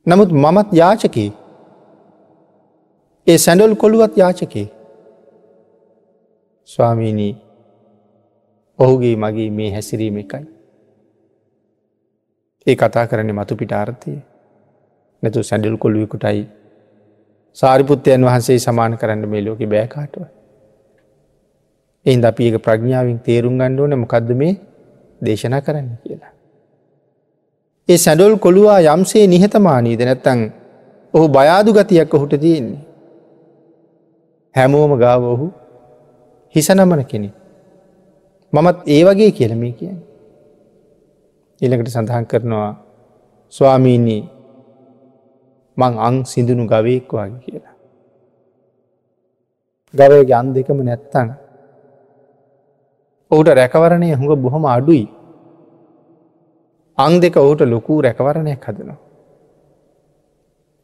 නමුත් 0.06 0.32
මමත් 0.34 0.70
යාචකේ 0.74 1.30
ඒ 3.28 3.38
සැඩල් 3.38 3.76
කොළුවත් 3.76 4.14
යාචකේ 4.18 4.68
ස්වාමීනී 6.70 7.34
ඔහුගේ 8.80 9.16
මගේ 9.16 9.50
මේ 9.50 9.72
හැසිරීම 9.72 10.18
එකයි. 10.18 10.46
ඒ 12.68 12.76
කතා 12.76 13.06
කරන්නේ 13.08 13.36
මතු 13.40 13.56
පිට 13.60 13.74
ආර්ථය 13.74 14.16
නැතු 15.24 15.44
සැඩල් 15.50 15.78
කොල්ුවකුටයි 15.84 16.42
සාරිපුත්තයන් 17.58 18.26
වහන්සේ 18.28 18.58
සමාන 18.60 18.98
කරන්න 18.98 19.30
මේ 19.34 19.44
ලෝක 19.46 19.62
බෑකාටුව. 19.74 20.26
එහින්ද 22.06 22.26
අපි 22.30 22.48
ඒක 22.48 22.58
ප්‍රඥාවෙන් 22.66 23.20
තේරුම් 23.20 23.56
ගණ්ඩුවන 23.60 23.96
මොකක්ද 24.02 24.32
මේ 24.42 24.54
දේශනා 25.22 25.62
කරන්න 25.62 25.90
කියලා. 26.04 26.34
ඒ 27.90 27.98
සැඩොල් 27.98 28.36
කොළුවා 28.38 28.80
යම්සේ 28.88 29.24
නිහතමානීද 29.28 30.04
නැත්තං 30.10 30.44
ඔහු 31.14 31.30
බයාදු 31.30 31.74
ගතියක් 31.74 32.14
ඔහුට 32.14 32.36
තියෙන්නේ. 32.44 32.84
හැමෝම 34.56 34.94
ගාව 35.00 35.24
ඔහු 35.32 35.48
හිසනමන 36.56 37.04
කෙනෙ. 37.06 37.30
මමත් 38.54 38.78
ඒ 38.88 39.02
වගේ 39.04 39.32
කියලමේ 39.32 39.72
කියන්න. 39.72 40.00
එළකට 41.62 41.90
සඳහන් 41.90 42.26
කරනවා 42.26 42.70
ස්වාමීනී 43.54 44.22
මං 45.78 45.94
අං 46.00 46.16
සිදුනු 46.26 46.64
ගවයෙක් 46.66 47.12
වගේ 47.12 47.40
කියලා. 47.44 47.76
ගවයගේ 49.94 50.38
අන් 50.40 50.54
දෙකම 50.54 50.80
නැත්තන්. 50.84 51.30
ඔහුට 53.32 53.50
රැකවරණය 53.52 54.10
හුඟ 54.14 54.36
බොහොම 54.38 54.66
අඩුයි. 54.68 55.06
අං 56.98 57.20
දෙක 57.22 57.36
ඔහුට 57.38 57.62
ලොකූ 57.66 58.02
රැකවරණයක් 58.02 58.66
හදනවා. 58.66 58.98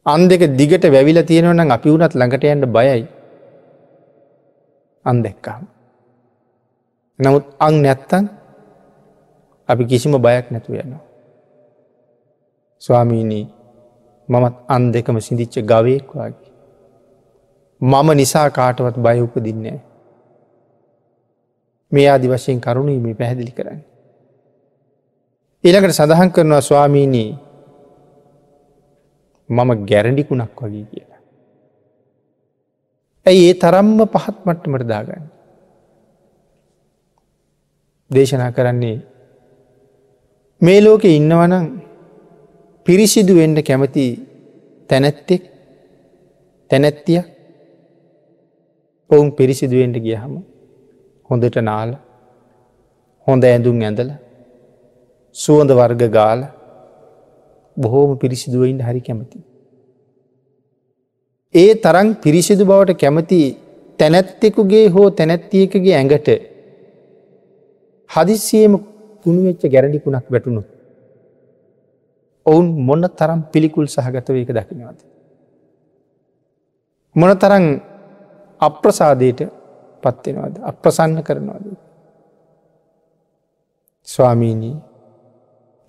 අන් 0.05 0.27
දෙක 0.27 0.41
දිගට 0.59 0.85
වැවිල 0.87 1.19
තියෙනවනම් 1.23 1.69
අපි 1.71 1.89
වුනත් 1.89 2.13
ළඟට 2.13 2.43
යන්න 2.45 2.65
බයයි 2.75 3.03
අන් 5.05 5.23
දෙක්කාම. 5.23 5.63
නමුත් 7.19 7.45
අං 7.59 7.75
නැත්තන් 7.83 8.25
අපි 9.69 9.83
කිසිම 9.85 10.15
බයක් 10.17 10.51
නැතු 10.51 10.73
යනවා. 10.73 11.03
ස්වාමීනී 12.81 13.45
මමත් 14.29 14.55
අන් 14.67 14.91
දෙකම 14.91 15.17
සිදිච්ච 15.19 15.55
ගවයෙක් 15.61 16.09
වගේ. 16.15 16.51
මම 17.81 18.09
නිසා 18.15 18.49
කාටවත් 18.49 18.97
බය 18.97 19.17
උපදින්නේ. 19.21 19.79
මේ 21.91 22.07
ආදි 22.09 22.27
වශයෙන් 22.27 22.61
කරුණීමේ 22.61 23.13
පැහැදිලි 23.13 23.51
කරන්න. 23.51 23.81
ඊළඟට 25.63 25.95
සඳහන් 25.95 26.31
කරනවා 26.31 26.61
ස්වාමීණී 26.61 27.31
මම 29.49 29.69
ගැරඩිකුණක් 29.85 30.61
වගේ 30.61 30.85
කියලා. 30.91 31.12
ඇයි 33.25 33.43
ඒ 33.49 33.53
තරම්ම 33.53 33.99
පහත් 34.13 34.37
මට්ටමට 34.47 34.87
දාගන්න. 34.87 35.25
දේශනා 38.11 38.51
කරන්නේ 38.51 38.97
මේ 40.61 40.79
ලෝකෙ 40.81 41.09
ඉන්නවනම් 41.19 41.65
පිරිසිදු 42.85 43.33
වෙන්න 43.39 43.57
කැමති 43.69 44.05
තැනැත්තෙක් 44.89 45.43
තැනැත්තිය 46.71 47.21
ඔවුන් 49.09 49.29
පිරිසිදුවෙන්ට 49.31 49.97
ගියහම 50.05 50.33
හොඳට 51.29 51.57
නාල 51.61 51.91
හොඳ 53.27 53.43
ඇඳුම් 53.43 53.79
ඇඳල 53.81 54.11
සුවඳ 55.35 55.71
වර්ග 55.79 56.03
ගාල 56.09 56.41
බොහෝම 57.77 58.11
පිරිසිදුවයින්ට 58.17 58.85
හරි 58.87 59.01
කැමති. 59.01 59.39
ඒ 61.53 61.71
තරං 61.75 62.07
පිරිසිදු 62.15 62.63
බවට 62.65 62.99
කැමති 62.99 63.39
තැනැත්තෙකුගේ 63.99 64.85
හෝ 64.87 65.07
තැනැත්තියකගේ 65.11 65.95
ඇඟට 65.95 66.29
හදිස්සියම 68.09 68.73
කුණුවෙච්ච 69.25 69.63
ගැරඩිකුණක් 69.65 70.27
වැටුණු. 70.27 70.61
ඔවුන් 72.45 72.67
මොන්න 72.79 73.05
තරම් 73.11 73.41
පිළිකුල් 73.51 73.87
සහගතව 73.87 74.35
එක 74.35 74.51
දකිනවද. 74.51 74.99
මොන 77.15 77.31
තරං 77.37 77.65
අප්‍රසාදයට 78.61 79.41
පත්වෙනවාද 80.03 80.55
අප්‍රසන්න 80.63 81.23
කරනවාද. 81.23 81.65
ස්වාමීණී 84.07 84.75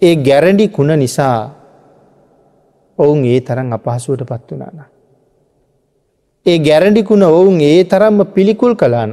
ඒ 0.03 0.17
ගැරඩි 0.19 0.69
කුණ 0.69 0.99
නිසා 0.99 1.39
ඔවුන් 2.99 3.25
ඒ 3.27 3.41
තරම් 3.41 3.73
අපහසුවට 3.73 4.25
පත් 4.25 4.51
වනාන. 4.53 4.94
ඒ 6.47 6.59
ගැරඩිකුණ 6.59 7.25
ඔවුන් 7.29 7.61
ඒ 7.61 7.85
තරම්ම 7.85 8.19
පිළිකුල් 8.35 8.73
කලාන 8.75 9.13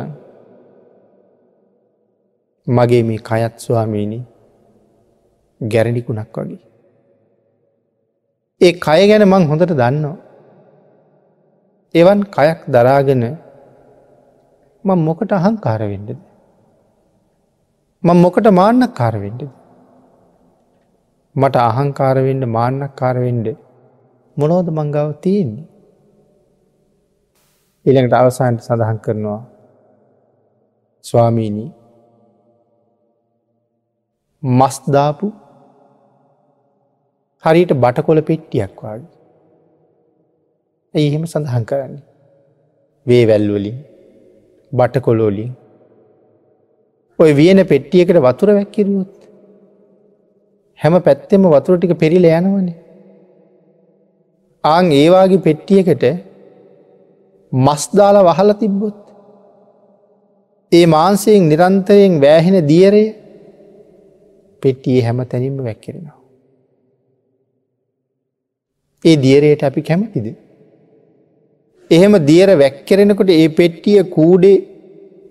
මගේ 2.68 3.04
මේ 3.04 3.22
කයත් 3.30 3.54
ස්වාමීණි 3.58 4.20
ගැරඩිකුණක් 5.62 6.36
වගේ. 6.38 6.60
ඒ 8.62 8.74
කය 8.86 9.00
ගැන 9.12 9.24
මං 9.24 9.48
හොඳට 9.50 9.74
දන්නවා. 9.74 10.18
එවන් 11.96 12.20
කයක් 12.36 12.60
දරාගෙන 12.68 13.24
මං 14.86 15.00
මොකට 15.08 15.32
අහංකාරවෙඩද. 15.32 16.20
මං 18.04 18.18
මොකට 18.18 18.48
මාන්නක් 18.60 18.94
කාරවෙඩද. 18.94 19.42
මට 21.36 21.56
අහංකාරවෙන්ඩ 21.70 22.44
මාන්නක් 22.56 22.94
කාරවෙන්ඩ 22.96 23.48
මොනෝද 24.38 24.68
මංගාව 24.78 25.10
තියෙන්නේ. 25.24 25.71
ඉළඟට 27.86 28.14
අවසාන්ට 28.14 28.66
සඳහන් 28.66 29.00
කරනවා 29.06 29.42
ස්වාමීණී 31.06 31.70
මස්දාපු 34.44 35.28
හරියට 37.44 37.74
බටකොල 37.84 38.22
පෙට්ටියක් 38.30 38.76
වගේ. 38.84 39.08
ඇයි 40.94 41.08
එහෙම 41.10 41.26
සඳහන් 41.26 41.66
කරන්නේ. 41.66 42.04
වේ 43.06 43.24
වැල්වලින් 43.28 43.78
බටකොලෝලින් 44.72 45.52
ඔය 47.20 47.32
වියන 47.40 47.60
පෙට්ටියකට 47.68 48.24
වතුර 48.28 48.50
වැැක්කිරුවොත් 48.52 49.14
හැම 50.80 50.96
පැත්තෙම 51.08 51.44
වතුර 51.56 51.78
ටික 51.78 51.94
පෙරිල 52.04 52.26
යනවනේ. 52.30 52.76
ආං 54.64 54.86
ඒවාගේ 54.94 55.46
පෙට්ටියකට 55.48 56.06
මස්දාල 57.52 58.16
වහල 58.24 58.52
තිබ්බොත්. 58.54 59.00
ඒ 60.72 60.86
මාන්සයෙන් 60.86 61.50
නිරන්තරයෙන් 61.50 62.22
වෑහෙන 62.22 62.68
දියරය 62.68 63.06
පෙට්ටියේ 64.64 65.04
හැම 65.04 65.20
තැනින්ම 65.26 65.58
වැැක්කෙනවා. 65.58 66.18
ඒ 69.06 69.16
දියරයට 69.18 69.64
අපි 69.64 69.82
කැමතිද. 69.82 70.26
එහෙම 71.92 72.14
දියර 72.26 72.50
වැැක්කෙරෙනකොට 72.58 73.30
ඒ 73.30 73.50
පෙට්ටිය 73.50 74.04
කූඩේ 74.04 74.58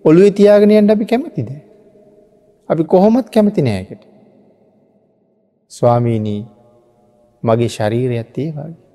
ඔළුව 0.04 0.35
තියාගෙනයන්ට 0.35 0.90
අපි 0.90 1.04
කැමතිද. 1.04 1.50
අපි 2.68 2.83
කොහොමත් 2.85 3.26
කැමති 3.30 3.62
නෑකට. 3.62 4.02
ස්වාමීනී 5.70 6.42
මගේ 7.42 7.68
ශරීරයත් 7.68 8.38
ඒ 8.38 8.50
වගේ. 8.52 8.89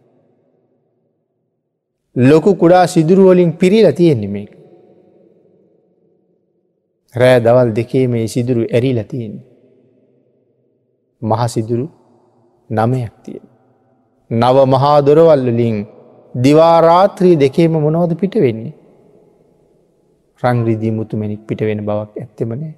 ලොකු 2.16 2.56
කුඩා 2.56 2.86
සිදුරුවලින් 2.88 3.52
පිරිල 3.52 3.88
තියෙන්නේ 3.92 4.28
මේක. 4.28 4.52
රෑ 7.16 7.40
දවල් 7.40 7.70
දෙකේ 7.76 8.08
මේ 8.08 8.28
සිදුරු 8.28 8.62
ඇරිල 8.74 9.00
තියෙන්නේ. 9.04 9.46
මහසිදුරු 11.22 11.88
නමයක් 12.70 13.14
තියෙන. 13.24 13.46
නව 14.32 14.58
මහා 14.66 14.98
දොරවල්ලලින් 15.02 15.78
දිවාරාත්‍රී 16.36 17.36
දෙකේම 17.36 17.74
මොනවද 17.86 18.16
පිට 18.16 18.36
වෙන්නේ. 18.36 18.74
රංග්‍රදී 20.44 20.92
මුතුමැනික් 20.92 21.42
පිට 21.48 21.62
වෙන 21.62 21.86
බවක් 21.86 22.14
ඇත්තෙමනෑ. 22.18 22.74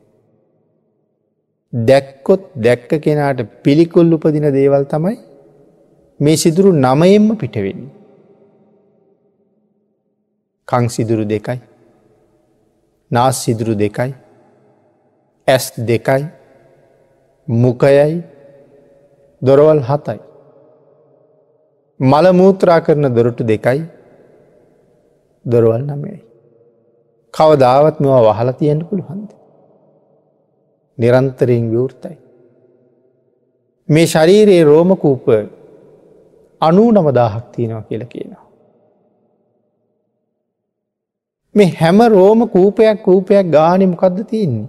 දැක්කොත් 1.73 2.43
දැක්ක 2.57 2.91
කෙනාට 3.03 3.39
පිළිකුල් 3.63 4.13
උපදින 4.13 4.47
දේවල් 4.53 4.83
තමයි 4.85 5.17
මේ 6.19 6.37
සිදුරු 6.37 6.69
නමයෙන්ම 6.75 7.29
පිටවෙන්නේ. 7.35 7.96
කං 10.67 10.87
සිදුරු 10.87 11.25
දෙකයි 11.25 11.59
නාස් 13.11 13.43
සිදුරු 13.43 13.73
දෙකයි 13.75 14.11
ඇස් 15.47 15.65
දෙකයි 15.79 16.23
මුකයයි 17.47 18.23
දොරවල් 19.41 19.81
හතයි. 19.81 20.19
මළමූත්‍රා 21.99 22.79
කරන 22.81 23.15
දොරටු 23.15 23.43
දෙකයි 23.43 23.81
දොරවල් 25.45 25.83
නමයයි. 25.83 26.21
කවදාවත් 27.33 27.99
මෙවා 27.99 28.23
වහල 28.27 28.49
තියෙන්ට 28.51 28.89
පුළුහන්ද. 28.89 29.29
නිරන්තරයෙන් 30.97 31.71
විවෘතයි. 31.71 32.17
මේ 33.89 34.07
ශරීරයේ 34.07 34.63
රෝමකූප 34.63 35.25
අනූ 36.61 36.89
නමදාහක් 36.91 37.45
තියෙනවා 37.53 37.87
කියල 37.89 38.03
කියනවා. 38.05 38.46
මේ 41.57 41.69
හැම 41.79 41.99
රෝම 42.13 42.39
කූපයක් 42.55 42.97
කූපයක් 43.03 43.45
ගානමකක්ද 43.55 44.17
තියන්නේ 44.31 44.67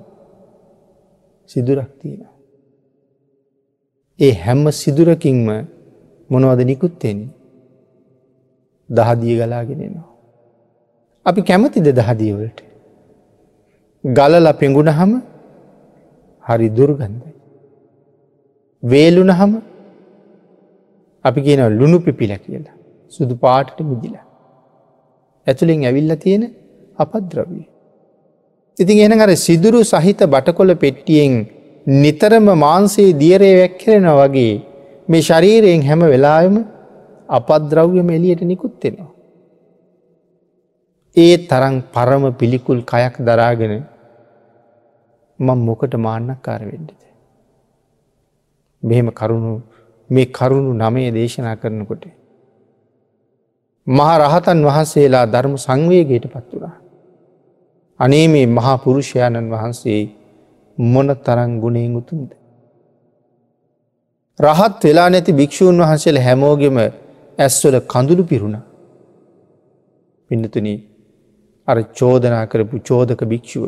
සිදුරක් 1.51 1.91
තියෙනවා. 2.01 2.35
ඒ 4.19 4.35
හැම්ම 4.45 4.65
සිදුරකින්ම 4.81 5.49
මොනවද 6.31 6.61
නිකුත්තෙන්නේ 6.71 7.35
දහදිය 8.91 9.35
ගලාගෙනෙනවා. 9.41 10.09
අපි 11.27 11.41
කැමතිද 11.43 11.89
දහදියවලට. 11.99 12.59
ගලල 14.05 14.47
පෙඟුණහම 14.61 15.13
හරි 16.45 16.69
දුර්ගන්ධයි. 16.77 17.35
වේලුන 18.83 19.31
හම 19.31 19.53
අපි 21.25 21.41
කියන 21.47 21.61
ලුණු 21.79 21.99
පිපිල 22.01 22.33
කියලා 22.37 22.77
සුදු 23.13 23.35
පාටට 23.37 23.79
මිදිලා. 23.91 24.27
ඇතුළින් 25.47 25.85
ඇවිල්ල 25.85 26.15
තියෙන 26.25 26.45
අපද්‍රවී. 26.99 27.67
ඉතින් 28.79 28.99
එන 29.05 29.21
අර 29.21 29.31
සිදුරු 29.37 29.81
සහිත 29.85 30.21
බටකොල 30.25 30.71
පෙට්ටියෙන් 30.77 31.33
නිතරම 31.87 32.47
මාන්සේ 32.57 33.13
දියරේ 33.15 33.55
වැැක්කරෙන 33.55 34.09
වගේ 34.13 34.55
මේ 35.09 35.23
ශරීරයෙන් 35.23 35.83
හැම 35.83 36.01
වෙලාම 36.05 36.57
අපද්‍රව්‍යම 37.29 38.11
එලියට 38.11 38.43
නිකුත්තෙනවා. 38.43 39.11
ඒ 41.17 41.35
තරං 41.47 41.75
පරම 41.95 42.25
පිළිකුල් 42.33 42.81
කයක් 42.83 43.15
දරාගෙන 43.21 43.75
මං 45.39 45.59
මොකට 45.61 45.95
මාන්නක් 45.97 46.41
කාරවෙඩද. 46.43 46.91
මෙහෙම 48.83 49.09
කරුණු 49.13 49.53
මේ 50.11 50.27
කරුණු 50.29 50.73
නමය 50.75 51.11
දේශනා 51.11 51.57
කරනකොට. 51.57 52.05
මහ 53.87 54.11
රහතන් 54.21 54.59
වහන්සේලා 54.65 55.27
ධර්ම 55.27 55.55
සංවේගයට 55.57 56.27
පත් 56.27 56.51
වනා. 56.53 56.58
අනේ 58.01 58.27
මේ 58.29 58.47
මහා 58.49 58.77
පුරුෂයාණන් 58.77 59.51
වහන්සේ 59.51 60.01
මොන 60.79 61.09
තරං 61.27 61.53
ගුණයෙන් 61.61 61.97
උතුන්ද. 61.97 62.31
රහත් 64.39 64.85
වෙලා 64.85 65.09
නැති 65.11 65.33
භික්‍ෂූන් 65.33 65.83
වහන්සේල 65.83 66.19
හැමෝගෙම 66.19 66.79
ඇස්වල 67.39 67.77
කඳුළු 67.87 68.25
පිරුණ. 68.25 68.57
පින්නතුන 70.31 70.69
අර 71.69 71.79
චෝදනා 71.93 72.45
කරපු 72.47 72.77
චෝදක 72.81 73.21
භික්‍ෂුව 73.25 73.67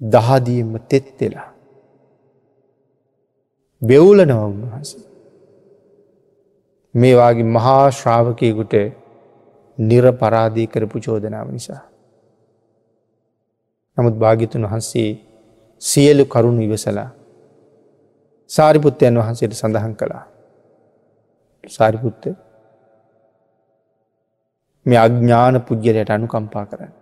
දහදීම 0.00 0.70
තෙත්වෙලා. 0.90 1.48
බෙවුලනව 3.82 4.38
උන්වහස. 4.42 4.90
මේවාගේ 6.94 7.50
මහා 7.56 7.82
ශ්‍රාවකයකුට 7.90 8.74
නිරපරාදී 9.78 10.66
කරපු 10.66 10.96
චෝදනාව 11.00 11.48
නිසා. 11.52 11.82
නමුත් 13.96 14.14
භාගිතුන් 14.14 14.66
වහන්සේ 14.66 15.10
සියලු 15.82 16.24
කරුණු 16.24 16.62
ඉවසලා 16.62 17.10
සාරිපුත්තයන් 18.50 19.18
වහන්සේට 19.18 19.54
සඳහන් 19.54 19.94
කළා. 19.94 20.24
සාරිපුත්ත 21.64 22.24
මේ 24.86 24.98
අඥ්ඥාන 24.98 25.56
පුද්ගලයට 25.62 26.10
අනුකම්පා 26.10 26.66
කරන්න. 26.66 26.92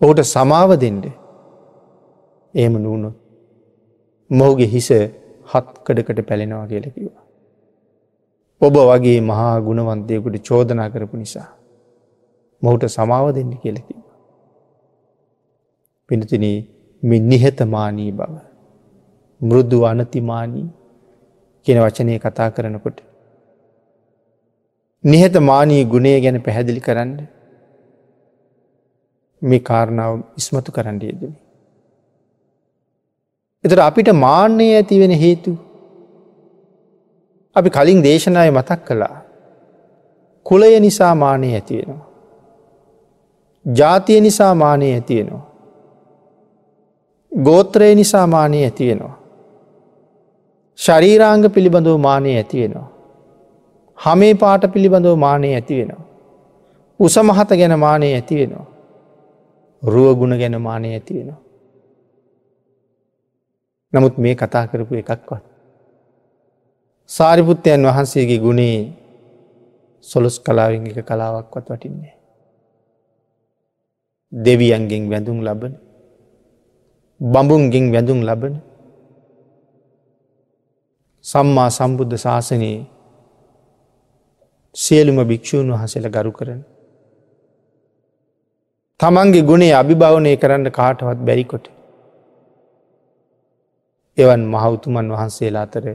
ඔහුට 0.00 0.20
සමාව 0.26 0.70
දෙන්ඩ 0.76 1.04
ඒම 2.54 2.74
නූනොත් 2.78 3.16
මොහුගේ 4.30 4.66
හිස 4.66 4.88
හත්කඩකට 5.46 6.20
පැලෙනවා 6.28 6.66
කියලකිවා. 6.66 7.22
ඔබ 8.60 8.74
වගේ 8.82 9.20
මහා 9.22 9.54
ගුණවන්තයකුට 9.60 10.36
චෝදනා 10.42 10.88
කරපු 10.90 11.16
නිසා. 11.16 11.48
මොහුට 12.62 12.84
සමාව 12.88 13.26
දෙන්න 13.34 13.52
කියලකිව. 13.58 14.03
පිනතින 16.08 16.44
මෙ 17.02 17.18
නිහතමානී 17.18 18.12
බව. 18.12 18.34
මෘදු 19.40 19.78
අනතිමානී 19.82 20.68
කියෙන 21.66 21.80
වචනය 21.82 22.18
කතා 22.18 22.50
කරනකොට. 22.50 22.98
නිහතමානී 25.04 25.84
ගුණේ 25.84 26.18
ගැන 26.20 26.42
පැහැදිලි 26.42 26.80
කරන්න 26.80 27.14
මේ 29.42 29.58
කාරණාව 29.58 30.12
ඉස්මතු 30.36 30.72
කරන්න 30.72 31.00
යෙදමි. 31.02 31.34
එතට 33.64 33.78
අපිට 33.78 34.08
මාන්‍යය 34.14 34.72
ඇති 34.76 35.00
වෙන 35.00 35.14
හේතු 35.24 35.52
අපි 37.56 37.70
කලින් 37.70 38.02
දේශනාය 38.02 38.50
මතක් 38.50 38.80
කළා. 38.86 39.16
කුලය 40.46 40.80
නිසා 40.80 41.14
මානය 41.14 41.54
ඇතිවෙනවා. 41.54 42.06
ජාතිය 43.66 44.20
නිසා 44.20 44.54
මානය 44.54 44.92
ඇතිවෙනවා. 44.92 45.53
ගෝත්‍රය 47.34 47.94
නිසා 47.94 48.26
මානය 48.26 48.64
ඇතිවෙනවා. 48.64 49.18
ශරීරාංග 50.78 51.48
පිළිබඳව 51.50 51.98
මානය 51.98 52.36
ඇතිවෙනවා. 52.36 52.88
හමේ 53.98 54.34
පාට 54.34 54.72
පිළිබඳව 54.72 55.16
මානය 55.16 55.54
ඇතිවෙනවා. 55.54 56.06
උසමහත 57.00 57.48
ගැන 57.48 57.78
මානය 57.78 58.14
ඇතිවෙනවා. 58.14 58.66
රුවගුණ 59.82 60.38
ගැන 60.38 60.60
මානය 60.62 60.92
ඇතිවෙනවා. 60.92 61.40
නමුත් 63.92 64.18
මේ 64.18 64.34
කතා 64.34 64.66
කරපු 64.66 64.94
එකක්වත්. 64.94 65.42
සාරිපුත්තයන් 67.10 67.86
වහන්සේගේ 67.86 68.38
ගුණේ 68.38 68.92
සොලොස් 70.00 70.40
කලාවෙන් 70.40 70.86
එක 70.86 71.06
කලාවක්වත් 71.06 71.66
වටින්නේ. 71.70 72.14
දෙවියන්ගෙන් 74.32 75.10
වැඳුම් 75.10 75.44
ලබන 75.44 75.83
බඹුන්ගෙන් 77.20 77.86
වැඳුම් 77.92 78.20
ලබන 78.22 78.54
සම්මා 81.24 81.70
සම්බුද්ධ 81.70 82.16
ශාසනයේ 82.16 82.78
සියලුම 84.76 85.18
භික්‍ෂූන් 85.24 85.68
වහසල 85.72 86.08
ගරු 86.08 86.32
කරන. 86.32 86.60
තමන්ගේ 89.00 89.42
ගුණේ 89.42 89.72
අභිභවනය 89.72 90.32
කරන්න 90.36 90.70
කාටවත් 90.70 91.20
බැරිකොට. 91.20 91.66
එවන් 94.18 94.42
මහවතුමන් 94.46 95.08
වහන්සේලා 95.10 95.62
අතර 95.62 95.86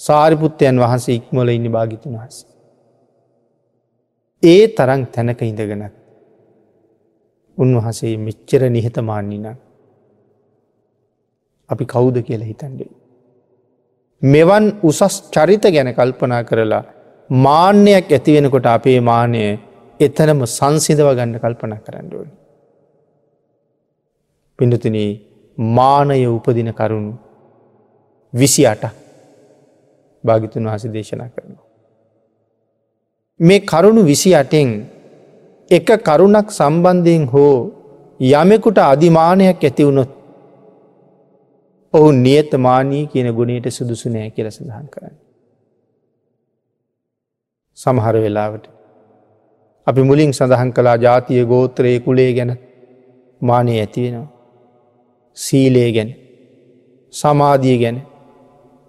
සාරිපුත්තයන් 0.00 0.76
වහන්සේ 0.78 1.14
ඉක්මොල 1.14 1.48
ඉන්න 1.48 1.68
භාගිතුන් 1.72 2.16
වහස. 2.16 2.38
ඒ 4.42 4.62
තරං 4.68 5.02
තැනක 5.08 5.40
ඉඳගෙනත් 5.42 5.94
උන්වහසේ 7.58 8.16
මෙච්චර 8.18 8.62
නිහතමාන්නි 8.70 9.38
නම් 9.38 9.65
අපි 11.70 11.84
කවුද 11.84 12.16
කියලා 12.22 12.46
හිතන්ඩේ. 12.46 12.90
මෙවන් 14.22 14.64
උසස් 14.82 15.14
චරිත 15.30 15.64
ගැන 15.68 15.90
කල්පනා 15.94 16.42
කරලා 16.42 16.84
මාන්‍යයක් 17.30 18.10
ඇතිවෙනකොට 18.10 18.66
අපේ 18.66 19.00
මානය 19.02 19.42
එතනම 20.00 20.40
සංසිදව 20.48 21.08
ගන්න 21.10 21.38
කල්පනා 21.38 21.78
කරන්නඩුවනි. 21.78 22.32
පිඩතුන 24.58 24.96
මානය 25.58 26.26
උපදින 26.28 26.72
කරුණු 26.72 27.12
විසි 28.32 28.66
අට 28.66 28.84
භාගිතුන් 30.24 30.64
වහස 30.64 30.84
දේශනා 30.88 31.28
කරනවා. 31.28 31.64
මේ 33.40 33.60
කරුණු 33.62 34.02
විසි 34.02 34.30
අටෙන් 34.34 34.70
එක 35.70 35.88
කරුණක් 36.00 36.48
සම්බන්ධයෙන් 36.50 37.24
හෝ 37.26 37.56
යමෙකුට 38.20 38.78
අධිමානයක් 38.80 39.60
ඇතිවුණොත් 39.60 40.15
ඔහු 41.96 42.08
නියතමානී 42.16 43.04
කියන 43.06 43.28
ගුණයට 43.38 43.66
සුදුසු 43.70 44.10
නෑ 44.10 44.30
කියල 44.30 44.48
සඳහන් 44.50 44.88
කරන්න. 44.94 45.14
සමහර 47.78 48.16
වෙලාවට. 48.24 48.64
අපි 49.86 50.02
මුලින් 50.02 50.32
සඳහන් 50.32 50.70
කලා 50.72 50.96
ජාතිය 50.98 51.42
ගෝත්‍රයේ 51.44 52.00
කුලේ 52.00 52.30
ගැන 52.32 52.52
මානය 53.42 53.72
ඇතිවෙනවා. 53.76 54.28
සීලේ 55.36 55.88
ගැන 55.92 56.10
සමාධිය 57.12 57.78
ගැන 57.78 57.98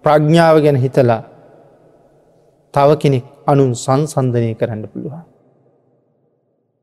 ප්‍රඥාව 0.04 0.56
ගැන 0.64 0.76
හිතලා 0.76 1.22
තව 2.74 2.88
කෙනෙක් 3.02 3.26
අනුන් 3.46 3.72
සංසන්ධනය 3.76 4.54
කරන්න 4.54 4.88
පුළුවන්. 4.88 5.24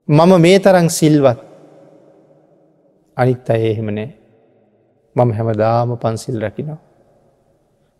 මම 0.07 0.31
මේ 0.41 0.59
තරං 0.59 0.87
සිල්වත් 0.89 1.39
අනිත් 3.17 3.49
අය 3.49 3.63
එහෙමනෑ 3.67 4.24
මම 5.15 5.29
හැමදාම 5.37 5.89
පන්සිල් 5.97 6.37
රකිනවා. 6.45 6.79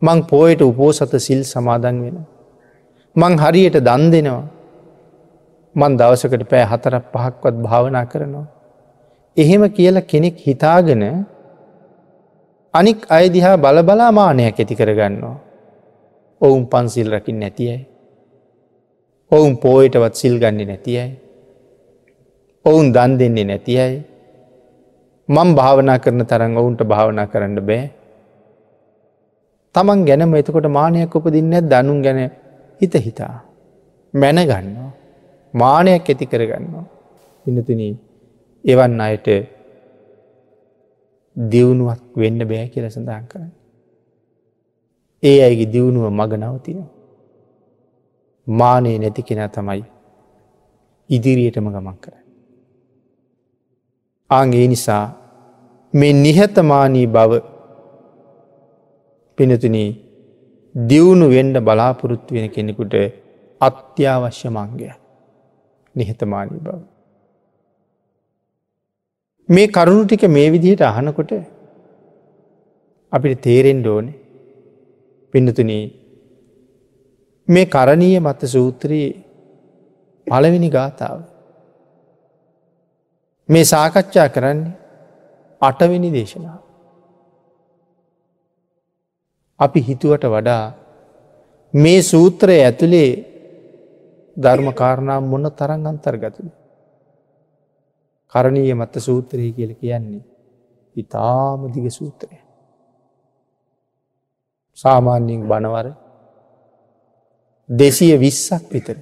මං 0.01 0.19
පෝයට 0.31 0.61
උපෝසත 0.61 1.13
සිල් 1.17 1.41
සමාදන් 1.43 1.97
වෙන. 2.03 2.17
මං 3.15 3.33
හරියට 3.37 3.77
දන් 3.87 4.03
දෙනවා. 4.11 4.43
මන් 5.75 5.93
දවසකට 5.99 6.43
පෑ 6.51 6.65
හතරක් 6.71 7.05
පහක්වත් 7.13 7.55
භාවනා 7.65 8.05
කරනවා. 8.05 8.47
එහෙම 9.37 9.63
කියල 9.77 9.97
කෙනෙක් 10.11 10.37
හිතාගෙන 10.47 11.03
අනික් 12.73 12.99
අයදිහා 13.09 13.57
බලබලා 13.57 14.11
මානයක් 14.11 14.59
ඇති 14.59 14.75
කරගන්නවා. 14.75 15.37
ඔවුන් 16.41 16.63
පන්සිල් 16.67 17.09
රකිින් 17.15 17.39
නැතියයි. 17.39 17.79
ඔවුන් 19.31 19.53
පෝයටවත් 19.57 20.15
සිල් 20.15 20.35
ගන්නේ 20.41 20.65
නැතියයි. 20.65 21.07
ඔවුන් 22.65 22.93
දන් 22.95 23.11
දෙන්නේ 23.19 23.47
නැතියයි. 23.51 24.14
මං 25.29 25.55
භාවනා 25.55 25.97
කරන 25.97 26.21
තරන් 26.23 26.57
ඔවුන්ට 26.57 26.81
භාවනා 26.83 27.25
කරන්න 27.25 27.59
බෑ. 27.61 27.89
තමන් 29.75 30.05
ගැනම 30.05 30.35
එතකොට 30.35 30.67
මානයක් 30.69 31.15
උපදින්න 31.15 31.53
දනුන් 31.63 32.01
ගැන 32.01 32.19
හිත 32.81 32.93
හිතා. 32.97 33.35
මැනගන්නවා. 34.13 34.91
මානයක් 35.53 36.09
ඇති 36.09 36.25
කරගන්නවා. 36.25 36.85
පිනතුන 37.45 37.81
එවන් 38.63 39.01
අයට 39.01 39.27
දියුණුවක් 41.35 42.01
වෙන්න 42.15 42.39
බෑ 42.47 42.67
කියල 42.67 42.89
සඳහන් 42.89 43.25
කරන්න. 43.27 43.51
ඒ 45.23 45.37
අයිගේ 45.43 45.71
දියුණුව 45.73 46.05
මග 46.11 46.31
නවතිනවා. 46.35 46.89
මානය 48.47 48.93
නැති 48.99 49.21
කෙන 49.23 49.41
තමයි 49.49 49.83
ඉදිරියටම 51.09 51.67
ගමන් 51.67 51.97
කර. 51.97 52.24
ආගේ 54.35 54.67
නිසා 54.67 55.05
මේ 55.93 56.13
නිහතමානී 56.25 57.07
බව 57.07 57.31
පිනතුන 59.37 59.77
දියුණු 60.75 61.25
වෙන්ඩ 61.29 61.57
බලාපොරොත්තු 61.59 62.35
වෙන 62.35 62.47
කෙනෙකුට 62.49 62.95
අත්‍යවශ්‍ය 63.61 64.49
මංගය 64.49 64.89
නිහතමානී 65.95 66.61
බව. 66.65 66.79
මේ 69.49 69.67
කරුණු 69.67 70.03
ටික 70.05 70.23
මේ 70.27 70.47
විදිහට 70.51 70.81
අහනකොට 70.81 71.31
අපිට 73.11 73.41
තේරෙන්ඩ 73.41 73.87
ඕනේ 73.87 74.17
පින්නතුනී 75.33 75.85
මේ 77.47 77.65
කරණීය 77.65 78.19
මත 78.19 78.41
සූත්‍රයේ 78.45 79.11
පළවෙනි 80.27 80.69
ගාථාව. 80.69 81.19
මේ 83.49 83.65
සාකච්ඡා 83.65 84.29
කරන්නේ 84.29 84.73
අටවෙනි 85.61 86.09
දේශනා. 86.13 86.59
අපි 89.59 89.79
හිතුවට 89.81 90.25
වඩා 90.25 90.65
මේ 91.73 92.01
සූත්‍රය 92.01 92.55
ඇතුළේ 92.59 93.09
ධර්මකාරණා 94.37 95.19
මොන්න 95.21 95.51
තරන් 95.51 95.87
අන්තර්ගතුද. 95.87 96.47
කරණීය 98.33 98.73
මත්ත 98.73 98.95
සූත්‍රය 98.99 99.51
කියල 99.51 99.73
කියන්නේ. 99.73 100.23
ඉතාමදිග 100.95 101.85
සූත්‍රය. 101.89 102.37
සාමාන්‍යයෙන් 104.77 105.47
බනවර 105.49 105.87
දෙසිය 107.69 108.19
විස්සක් 108.19 108.65
විතර. 108.73 108.97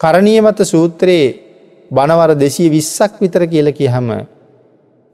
කරණීය 0.00 0.40
මත 0.40 0.58
සූත්‍රයේ 0.64 1.49
බනවර 1.90 2.34
දෙසිය 2.34 2.68
විස්සක් 2.70 3.14
විතර 3.20 3.42
කියල 3.46 3.68
කියහම 3.72 4.08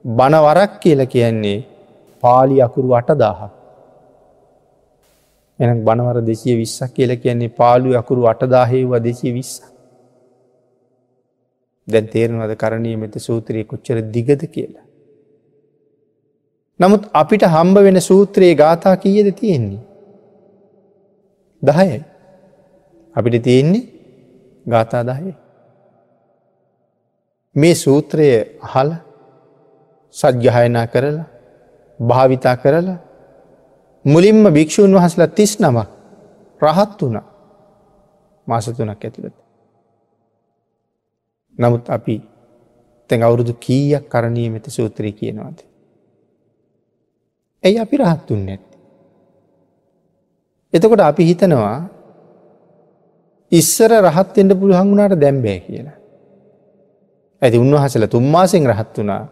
බනවරක් 0.05 0.73
කියල 0.81 1.05
කියන්නේ 1.05 1.65
පාලි 2.23 2.57
අකුරු 2.61 2.89
අටදාහ. 2.99 3.39
එන 5.59 5.83
බනවර 5.85 6.21
දෙසිය 6.21 6.55
විස්සක් 6.57 6.91
කියල 6.95 7.15
කියන්නේ 7.15 7.55
පාලු 7.61 7.97
අකුරු 8.01 8.29
අටදාහේවා 8.33 8.99
දෙසිය 8.99 9.33
විස්ස. 9.33 9.55
දැන් 11.87 12.07
තේරනවද 12.07 12.53
කරණීය 12.55 12.97
මෙත 12.97 13.17
සූත්‍රයේ 13.19 13.63
කොච්චර 13.63 13.97
දිගද 14.15 14.41
කියලා. 14.55 14.85
නමුත් 16.79 17.09
අපිට 17.13 17.43
හම්බ 17.45 17.77
වෙන 17.87 18.01
සූත්‍රයේ 18.01 18.55
ගාථා 18.55 18.95
කීයද 18.97 19.29
තියෙන්නේ. 19.35 19.83
දහයයි. 21.63 21.99
අපිට 23.15 23.43
තියෙන්නේ 23.43 23.83
ගාථා 24.65 25.03
දහය. 25.03 25.33
මේ 27.57 27.75
සූත්‍රය 27.75 28.27
අහල 28.61 28.89
සජ්්‍යහයනා 30.15 30.87
කරලා 30.87 31.25
භාවිතා 31.99 32.55
කරලා 32.57 32.97
මුලින්ම 34.05 34.43
භික්‍ෂූන් 34.53 34.93
වහසලා 34.93 35.27
තිස් 35.29 35.53
නමක් 35.59 35.89
රහත් 36.61 37.01
වුණ 37.01 37.17
මාසතුනක් 38.47 39.03
ඇතුළත. 39.03 39.35
නමුත් 41.55 41.89
අපි 41.89 42.15
තැන් 43.09 43.23
අවුරුදු 43.23 43.53
කීයක් 43.55 44.05
කරණීය 44.09 44.49
මෙත 44.49 44.65
සූත්‍රී 44.69 45.13
කියනවාද. 45.13 45.57
ඇයි 47.63 47.79
අපි 47.79 47.95
රහත්තුන් 47.97 48.41
නැත්ති. 48.45 48.77
එතකොට 50.73 51.01
අපි 51.01 51.23
හිතනවා 51.25 51.77
ඉස්සර 53.51 53.91
රහත්වෙන්ට 53.99 54.59
පුළුවන් 54.59 54.89
වුණට 54.89 55.21
දැම්බෑ 55.21 55.59
කියලා. 55.59 55.96
ඇති 57.41 57.57
උන්වහසල 57.57 58.05
තුම්මාසෙන් 58.07 58.67
රහත් 58.67 58.95
වනා 58.97 59.23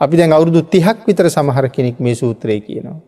අපි 0.00 0.16
දැන් 0.16 0.32
අවුරුදු 0.32 0.60
තිහක් 0.64 1.06
විතර 1.06 1.26
සමහර 1.28 1.66
කෙනෙක් 1.68 1.96
මේ 1.98 2.14
සූත්‍රය 2.14 2.60
කියනවා. 2.60 2.98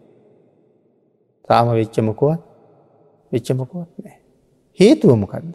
තාම 1.49 1.69
වෙච්චමකොවත් 1.71 2.41
වෙච්චමකොවත් 3.33 3.91
නෑ. 3.99 4.17
හේතුවමකක්ද. 4.81 5.55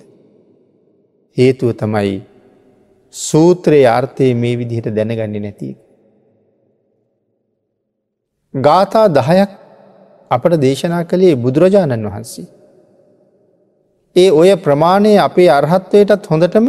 හේතුව 1.38 1.70
තමයි 1.74 2.16
සූත්‍රයේ 3.13 3.90
අර්ථය 3.90 4.34
මේ 4.34 4.56
විදිහට 4.58 4.90
දැනගන්නේ 4.90 5.40
නැතිය. 5.40 5.74
ගාථා 8.54 9.08
දහයක් 9.10 9.52
අපට 10.32 10.54
දේශනා 10.58 11.04
කළේ 11.04 11.36
බුදුරජාණන් 11.36 12.08
වහන්සේ. 12.08 12.48
ඒ 14.16 14.30
ඔය 14.32 14.50
ප්‍රමාණය 14.58 15.13
අපේ 15.20 15.50
අරහත්වයටත් 15.52 16.30
හොඳටම 16.30 16.68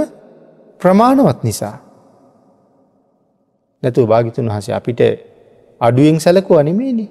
ප්‍රමාණවත් 0.80 1.40
නිසා. 1.44 1.76
නැතු 3.82 4.06
භාගිතුන් 4.06 4.48
වහස 4.48 4.68
අපිට 4.70 5.00
අඩුවෙන් 5.80 6.18
සැලකු 6.18 6.58
අනිමේනි. 6.58 7.06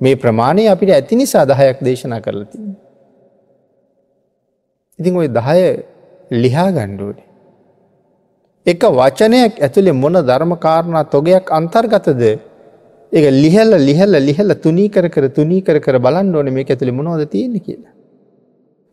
මේ 0.00 0.16
ප්‍රමාණය 0.16 0.66
අපිට 0.68 0.90
ඇති 0.90 1.16
නිසා 1.16 1.44
දහයක් 1.44 1.78
දේශනා 1.84 2.20
කරලති. 2.20 2.58
ඉතින් 4.98 5.16
ඔය 5.16 5.28
දහය 5.28 5.62
ලිහා 6.34 6.70
ගණ්ඩුවනේ. 6.70 7.26
එක 8.66 8.82
වචනයක් 8.92 9.62
ඇතුළේ 9.62 10.00
මොන 10.02 10.16
ධර්මකාරණා 10.22 11.04
තොගයක් 11.06 11.50
අන්තර්ගතද 11.50 12.22
ඒ 13.12 13.30
ලිහල්ල 13.42 13.72
ලිහල්ල 13.88 14.14
ලිහල්ල 14.28 14.52
තුනී 14.64 14.88
කර 14.88 15.06
කර 15.08 15.28
තුනී 15.28 15.62
කර 15.62 15.78
කර 15.78 15.98
බලන්න 15.98 16.34
ඕන 16.34 16.50
මේ 16.52 16.66
ඇතුළි 16.66 16.98
මොනවද 16.98 17.22
තියෙන 17.30 17.54
කියලා. 17.60 17.94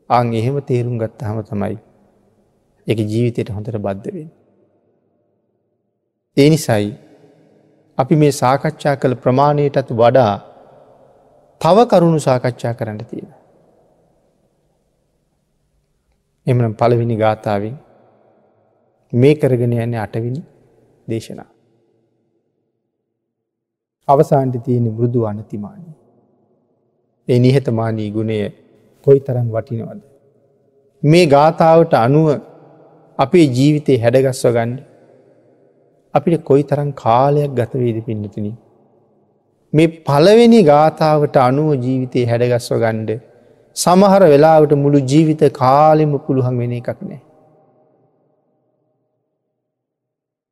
අං 0.10 0.34
එහෙම 0.34 0.56
තේරුම් 0.62 0.96
ගත්ත 0.98 1.20
හම 1.24 1.42
තමයි 1.50 1.78
එක 2.88 3.00
ජීවිතයට 3.00 3.50
හොඳට 3.50 3.78
බද්ධවෙන්. 3.78 4.30
ඒ 6.38 6.50
නිසයි 6.50 6.89
අපි 7.98 8.15
මේ 8.15 8.32
සාකච්ඡා 8.32 8.96
කළ 8.96 9.15
ප්‍රමාණයටත් 9.15 9.89
වඩා 9.93 10.34
තව 11.62 11.88
කරුණු 11.88 12.19
සාකච්ඡා 12.19 12.74
කරන්න 12.74 13.00
තියෙන. 13.06 13.32
එමනම් 16.48 16.74
පළවෙනි 16.74 17.17
ගාථාවෙන් 17.17 17.76
මේ 19.13 19.36
කරගෙන 19.36 19.74
යන්නේ 19.76 20.00
අටවිනි 20.00 20.41
දේශනා. 21.08 21.50
අවසාන්ට 24.08 24.56
තියෙන 24.63 24.88
මෘදු 24.91 25.26
අනතිමානී. 25.26 25.93
ඒ 27.28 27.39
නිහතමානී 27.39 28.10
ගුණය 28.12 28.39
කොයි 29.08 29.19
තරම් 29.19 29.48
වටිනවද. 29.48 30.02
මේ 31.04 31.26
ගාථාවට 31.28 31.93
අනුව 31.98 32.28
අපේ 33.19 33.45
ජීවිතය 33.49 33.95
හැඩගස්ව 33.97 34.49
ගන්න 34.56 34.71
අපිට 36.13 36.43
කොයි 36.43 36.63
තරම් 36.63 36.89
කාලයක් 36.93 37.52
ගතවේද 37.52 37.99
පින්නතින. 38.06 38.47
මේ 39.73 39.93
පළවෙනි 40.06 40.62
ගාථාවට 40.63 41.38
අනුව 41.39 41.69
ජීවිතය 41.86 42.26
හැඩගස්ව 42.26 42.76
ගණ්ඩ 42.78 43.12
සමහර 43.76 44.23
වෙලාවට 44.26 44.73
මුළු 44.76 44.99
ජීවිත 45.12 45.43
කාලෙම 45.54 46.12
පුළුවන් 46.19 46.58
වෙන 46.58 46.73
එකක් 46.80 46.89
නෑ. 47.02 47.21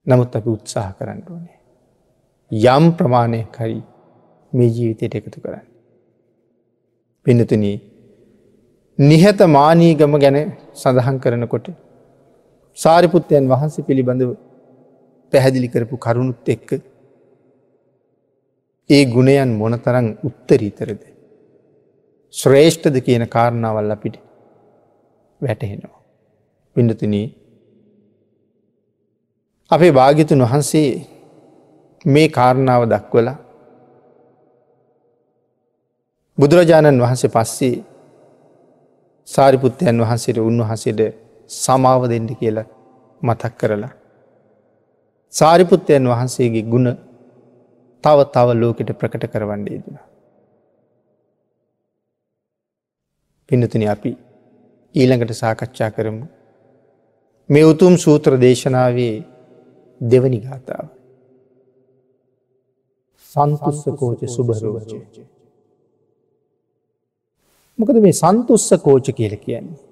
නමුත් 0.07 0.35
අපි 0.35 0.49
උත්සාහ 0.49 0.89
කරන්න 0.97 1.21
ඕනේ. 1.29 1.57
යම් 2.51 2.85
ප්‍රමාණයක් 2.97 3.57
හරි 3.57 3.79
මේ 4.53 4.69
ජීවිතයට 4.69 5.15
එකතු 5.15 5.39
කරන්න. 5.39 5.67
පිනතුනී 7.25 7.77
නිහත 8.99 9.39
මානීගම 9.49 10.15
ගැන 10.19 10.37
සඳහන් 10.73 11.17
කරනකොට 11.19 11.67
සාරිපුත්තයන් 12.77 13.49
වහන්සේ 13.49 13.85
පිළිබඳව 13.85 14.31
පැහැදිලි 15.33 15.67
කරපු 15.67 15.95
කරුණුත් 15.97 16.49
එක්ක 16.49 16.69
ඒ 18.89 19.03
ගුණයන් 19.05 19.51
මොනතරං 19.53 20.07
උත්තරීතරද. 20.23 21.01
ශ්‍රේෂ්ඨද 22.33 22.95
කියන 23.01 23.23
කාරණාවල් 23.27 23.91
අපිට 23.91 24.15
වැටහෙනවා. 25.41 26.01
පිඩතුනී 26.75 27.27
අපේ 29.71 29.91
භාගිතුන් 29.91 30.43
වහන්සේ 30.43 30.89
මේ 32.05 32.27
කාරණාව 32.29 32.83
දක්වල 32.85 33.29
බුදුරජාණන් 36.37 37.01
වහන්සේ 37.01 37.29
පස්සේ 37.29 37.75
සාරිපුත්තයන් 39.27 40.01
වහන්සේට 40.01 40.37
උන්වහසේට 40.39 41.01
සමාව 41.51 42.03
දෙන්න 42.11 42.27
කියලා 42.39 42.67
මතක් 43.21 43.53
කරලා. 43.59 43.91
සාරිපුත්තයන් 45.33 46.07
වහන්සේගේ 46.11 46.69
ගුණ 46.71 46.89
තව 48.03 48.17
තව 48.35 48.47
ලෝකෙට 48.61 48.91
ප්‍රකට 48.99 49.25
කරවන්නේ 49.33 49.81
දුන. 49.83 49.97
පිනතුන 53.49 53.83
අපි 53.87 54.11
ඊළඟට 54.95 55.33
සාකච්ඡා 55.33 55.91
කරමු. 55.91 56.25
මේ 57.49 57.65
උතුම් 57.65 57.93
සූත්‍ර 57.97 58.33
දේශනාවේ 58.45 59.15
දෙවනි 60.01 60.39
ගාථාව. 60.39 60.87
සන්තුස්ස 63.31 63.83
කෝච 63.99 64.21
සුභරෝචය. 64.35 65.23
මොකද 67.79 67.95
මේ 68.05 68.19
සන්තුස්ස 68.23 68.69
කෝච 68.85 69.05
කියල 69.19 69.35
කියන්නේ. 69.37 69.90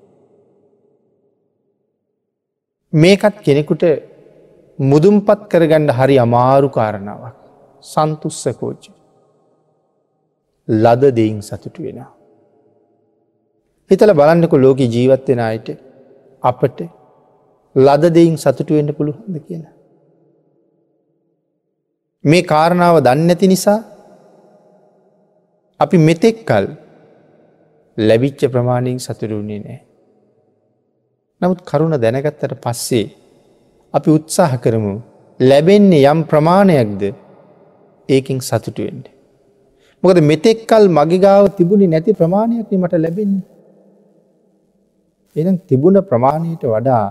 මේකත් 2.93 3.43
කෙනෙකුට 3.45 3.83
මුදුම්පත් 4.79 5.41
කරගණ්ඩ 5.51 5.91
හරි 5.91 6.15
අමාරු 6.17 6.69
කාරණාවක්. 6.69 7.35
සන්තුස්ස 7.83 8.43
කෝච. 8.59 8.83
ලද 10.67 11.03
දෙයින් 11.15 11.41
සතුටු 11.41 11.83
වෙන. 11.83 11.99
හිතල 13.91 14.13
බලන්නක 14.13 14.53
ලෝක 14.55 14.79
ජීවත්වෙන 14.79 15.39
අයට 15.39 15.69
අපට 16.43 16.79
ලද 17.75 18.03
දෙයින් 18.09 18.37
සතුටු 18.37 18.73
වෙන්න 18.73 18.93
පුළුහොඳ 18.93 19.37
කියලා. 19.37 19.73
මේ 22.25 22.41
කාරණාව 22.43 22.95
දන්නඇති 22.99 23.47
නිසා 23.47 23.79
අපි 25.79 25.97
මෙතෙක් 25.97 26.37
කල් 26.45 26.65
ලැබිච්ච 27.97 28.41
ප්‍රමාණයෙන් 28.51 28.99
සතුරුන්නේ 28.99 29.59
නෑ. 29.59 29.88
නමුත් 31.41 31.59
කරුණ 31.61 31.95
දැනගත්තට 32.03 32.53
පස්සේ 32.63 33.05
අපි 33.93 34.09
උත්සාහ 34.17 34.51
කරමු 34.63 34.93
ලැබෙන්නේ 35.39 36.09
යම් 36.11 36.21
ප්‍රමාණයක්ද 36.31 37.01
ඒකින් 38.09 38.39
සතුටුවෙන්ට. 38.39 39.05
මොකද 40.03 40.19
මෙතෙක්කල් 40.31 40.85
මගේ 40.89 41.23
ගාව 41.25 41.45
තිබුණි 41.57 41.87
නැති 41.87 42.17
ප්‍රමාණයක් 42.21 42.69
මට 42.81 43.01
ලැබෙන්නේ. 43.05 43.45
එනම් 45.35 45.57
තිබුණ 45.69 45.97
ප්‍රමාණයට 46.11 46.63
වඩා 46.65 47.05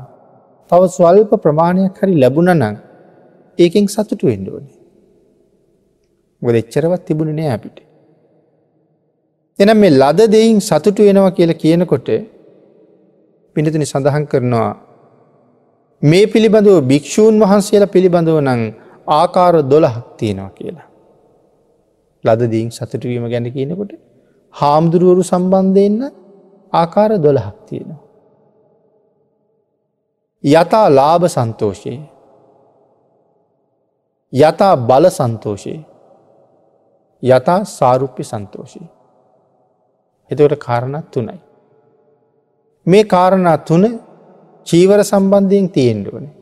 තව 0.70 0.80
ස්වල්ප 0.96 1.32
ප්‍රමාණයක් 1.44 1.98
හරි 2.00 2.14
ලැබුණ 2.22 2.52
නං 2.54 2.76
ඒකෙන් 3.58 3.86
සතුටු 3.88 4.24
වෙන්ඩෝනේ. 4.32 4.76
ගොද 6.42 6.56
එච්චරවත් 6.62 7.02
තිබුණ 7.08 7.36
නෑ 7.38 7.52
අපිට. 7.56 7.78
එනම් 9.58 9.78
මේ 9.82 9.96
ලද 10.02 10.20
දෙයින් 10.34 10.58
සතුටු 10.60 11.08
වෙනවා 11.08 11.36
කියල 11.38 11.52
කියනකොට 11.62 12.08
පිනතිනි 13.56 13.86
සඳහන් 13.86 14.24
කරනවා 14.24 14.70
මේ 16.02 16.26
පිළිබඳව 16.26 16.76
භික්‍ෂූන් 16.82 17.40
වහන්සේල 17.40 17.84
පිළිබඳව 17.86 18.38
නං 18.40 18.60
ආකාර 19.10 19.54
දොළහක් 19.64 20.04
තියෙනවා 20.16 20.50
කියලා. 20.50 20.88
ලදදීන් 22.24 22.68
සතුටවීම 22.70 23.24
ගැන 23.28 23.46
කියනකොට 23.52 23.92
හාමුදුරුවරු 24.54 25.22
සම්බන්ධයෙන්න්න 25.22 26.12
ආකාර 26.72 27.10
දොළහක් 27.18 27.56
තියෙනවා. 27.66 28.02
යතා 30.44 30.86
ලාභ 30.90 31.24
සන්තෝෂයේ 31.26 32.00
යතා 34.32 34.74
බල 34.78 35.04
සන්තෝෂයේ 35.10 35.80
යතා 37.22 37.64
සාරුප්‍ය 37.66 38.22
සන්තෝෂී. 38.22 38.88
එතවට 40.30 40.58
කාරණත් 40.58 41.10
තුනයි. 41.10 41.38
මේ 42.88 43.04
කාරණා 43.04 43.58
තුන 43.58 43.84
චීවර 44.66 45.00
සම්බන්ධයෙන් 45.02 45.68
තියෙන්ඩුවනේ. 45.68 46.34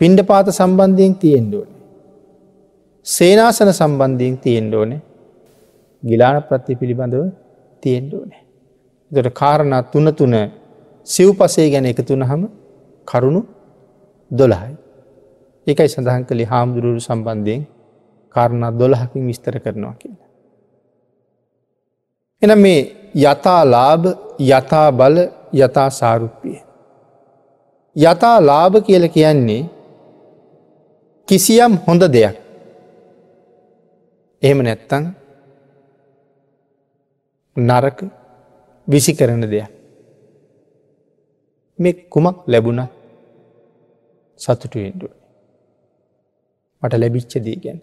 පින්ඩ 0.00 0.20
පාත 0.22 0.48
සම්බන්ධයෙන් 0.50 1.14
තියෙන්ඩුවනේ. 1.14 1.76
සේනාසන 3.06 3.70
සම්බන්ධයෙන් 3.72 4.36
තියෙන්ඩෝනේ 4.38 5.00
ගිලාන 6.02 6.42
ප්‍රත්ති 6.42 6.74
පිළිබඳව 6.74 7.24
තියෙන්ඩෝනේ. 7.82 8.42
දොට 9.10 9.28
කාරණා 9.32 9.82
තුන 9.84 10.08
තුන 10.14 10.34
සිව් 11.06 11.28
පසේ 11.38 11.70
ගැන 11.70 11.86
එකතුන 11.86 12.22
හම 12.22 12.42
කරුණු 13.08 13.40
දොළහයි. 14.30 14.74
ඒකයි 15.66 15.88
සඳහන් 15.88 16.24
කළි 16.24 16.44
හාමුදුරුවරු 16.44 17.00
සම්බන්ධයෙන් 17.00 17.62
කාරණා 18.34 18.72
දොළහකින් 18.72 19.22
විස්තර 19.26 19.56
කරනවා 19.58 19.94
කියලා. 20.00 20.28
එන 22.42 22.52
මේ 22.58 22.80
යතා 23.24 23.62
ලාභ 23.66 24.06
යතා 24.38 24.88
බල 24.92 25.16
යතා 25.52 25.90
සාරුප්පිය. 25.90 26.58
යතා 27.96 28.36
ලාභ 28.40 28.76
කියල 28.86 29.04
කියන්නේ 29.08 29.68
කිසියම් 31.28 31.72
හොඳ 31.86 32.02
දෙයක්. 32.08 32.36
එහෙම 34.42 34.58
නැත්තං 34.62 35.04
නරක 37.56 37.98
විසි 38.88 39.12
කරන 39.18 39.42
දෙයක්. 39.52 39.70
මේ 41.78 41.94
කුමක් 42.12 42.36
ලැබුණ 42.46 42.80
සතුටුවෙන්ඩුව. 44.40 45.12
මට 46.82 46.94
ලැබිච්ච 46.94 47.32
දී 47.44 47.58
ගැන. 47.64 47.78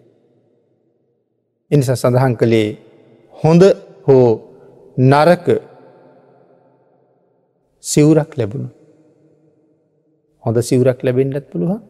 එනිස 1.70 1.90
සඳහන් 1.92 2.34
කළේ 2.40 2.68
හොඳ 3.34 3.62
හෝ 4.06 4.28
නරක 5.10 5.46
සිවුරක් 7.84 8.30
ලැබුණු. 8.38 8.70
හොඳ 10.44 10.56
සිවුරක් 10.68 11.00
ලැබෙන්ඩත් 11.02 11.46
පුළුවන් 11.50 11.80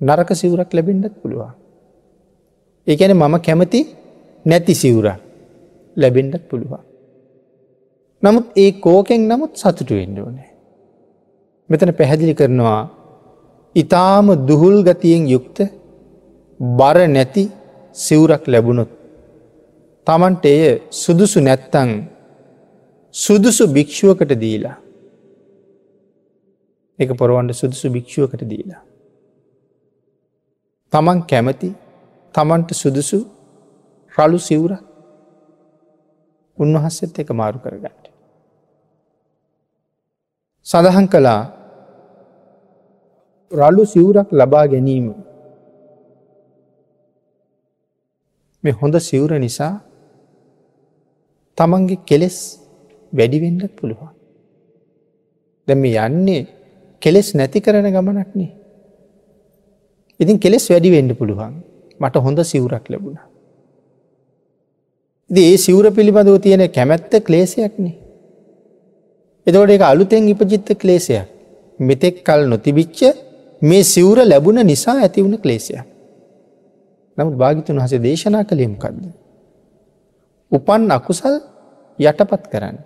නරක 0.00 0.30
සිවුරක් 0.32 0.70
ලැබෙන්ඩත් 0.72 1.14
පුළුවන්. 1.22 1.52
ඒකැන 2.86 3.14
මම 3.14 3.34
කැමති 3.38 3.80
නැති 4.44 4.74
සිවුර 4.74 5.06
ලැබෙන්ඩත් 5.96 6.42
පුළුවන්. 6.50 6.82
නමුත් 8.22 8.46
ඒ 8.56 8.70
කෝකෙන් 8.80 9.22
නමුත් 9.28 9.52
සතුටු 9.54 9.94
වෙන්න 9.94 10.18
ඕනේ. 10.18 10.50
මෙතන 11.70 11.92
පැහැදිලි 11.92 12.34
කරනවා 12.34 12.82
ඉතාම 13.74 14.26
දුහුල් 14.48 14.76
ගතියෙන් 14.82 15.24
යුක්ත 15.28 15.58
බර 16.60 16.98
නැති 17.08 17.44
සිවුරක් 17.96 18.44
ලැබුණොත්. 18.46 18.90
තමන්ට 20.06 20.44
එය 20.46 20.62
සුදුසු 20.92 21.38
නැත්තං 21.40 21.90
සුදුසු 23.16 23.64
භික්‍ෂුවකට 23.68 24.32
දීලා. 24.42 24.76
එක 26.98 27.10
පොරවන්ට 27.20 27.54
සුදුසු 27.54 27.86
භික්‍ෂුවකට 27.90 28.42
දීලා. 28.50 28.82
තමන් 30.92 31.18
කැමති 31.30 31.68
තමන්ට 32.34 32.70
සුදුසු 32.72 33.18
රලු 34.14 34.38
සිවුර 34.38 34.72
උන්වහස්සෙත් 36.58 37.18
එක 37.18 37.30
මාරු 37.32 37.58
කරගන්නට. 37.58 38.04
සඳහන් 40.66 41.06
කළා 41.08 41.42
රලු 43.50 43.84
සිවුරක් 43.86 44.28
ලබා 44.32 44.66
ගැනීම 44.66 45.06
මේ 48.64 48.74
හොඳ 48.74 48.94
සිවුර 49.00 49.32
නිසා 49.38 49.72
තමන්ගේ 51.58 52.04
කෙලෙස් 52.04 52.38
වැඩිවෙන්නත් 53.16 53.72
පුළුවන්. 53.76 54.10
දැම 55.68 55.84
යන්නේ 55.84 56.46
කෙලෙස් 57.02 57.28
නැති 57.34 57.60
කරන 57.60 57.88
ගමනක්නේ. 57.88 58.50
ඉතින් 60.20 60.38
කෙලෙස් 60.38 60.66
වැඩි 60.70 60.90
වෙන්න 60.90 61.14
පුළුවන් 61.14 61.54
මට 62.00 62.16
හොඳ 62.16 62.38
සිවුරක් 62.44 62.88
ලැබුණ. 62.88 63.18
ඒ 65.30 65.56
සිවුර 65.58 65.86
පිළිබඳව 65.90 66.40
තියෙන 66.40 66.64
කැමැත්ත 66.70 67.12
ක්ලේසයක්නේ. 67.20 67.94
එතකොට 69.46 69.70
එක 69.70 69.82
අලුතෙන් 69.82 70.28
ඉපජිත්ත 70.28 70.68
ක්ලේසයක් 70.74 71.28
මෙතෙක් 71.80 72.24
කල් 72.24 72.42
නොතිබිච්ච 72.46 73.00
මේ 73.62 73.84
සිවුර 73.84 74.18
ලැබුණ 74.22 74.60
නිසා 74.62 74.96
ඇතිවුණ 74.98 75.38
ක්ලේසයක්. 75.38 75.84
නමුත් 77.18 77.34
භාගිතුන් 77.34 77.78
හසේ 77.78 78.00
දේශනා 78.00 78.44
කළේමකක්ද. 78.44 79.04
උපන් 80.52 80.82
අකුසල් 80.90 81.34
යටපත් 81.98 82.44
කරන්න. 82.52 82.78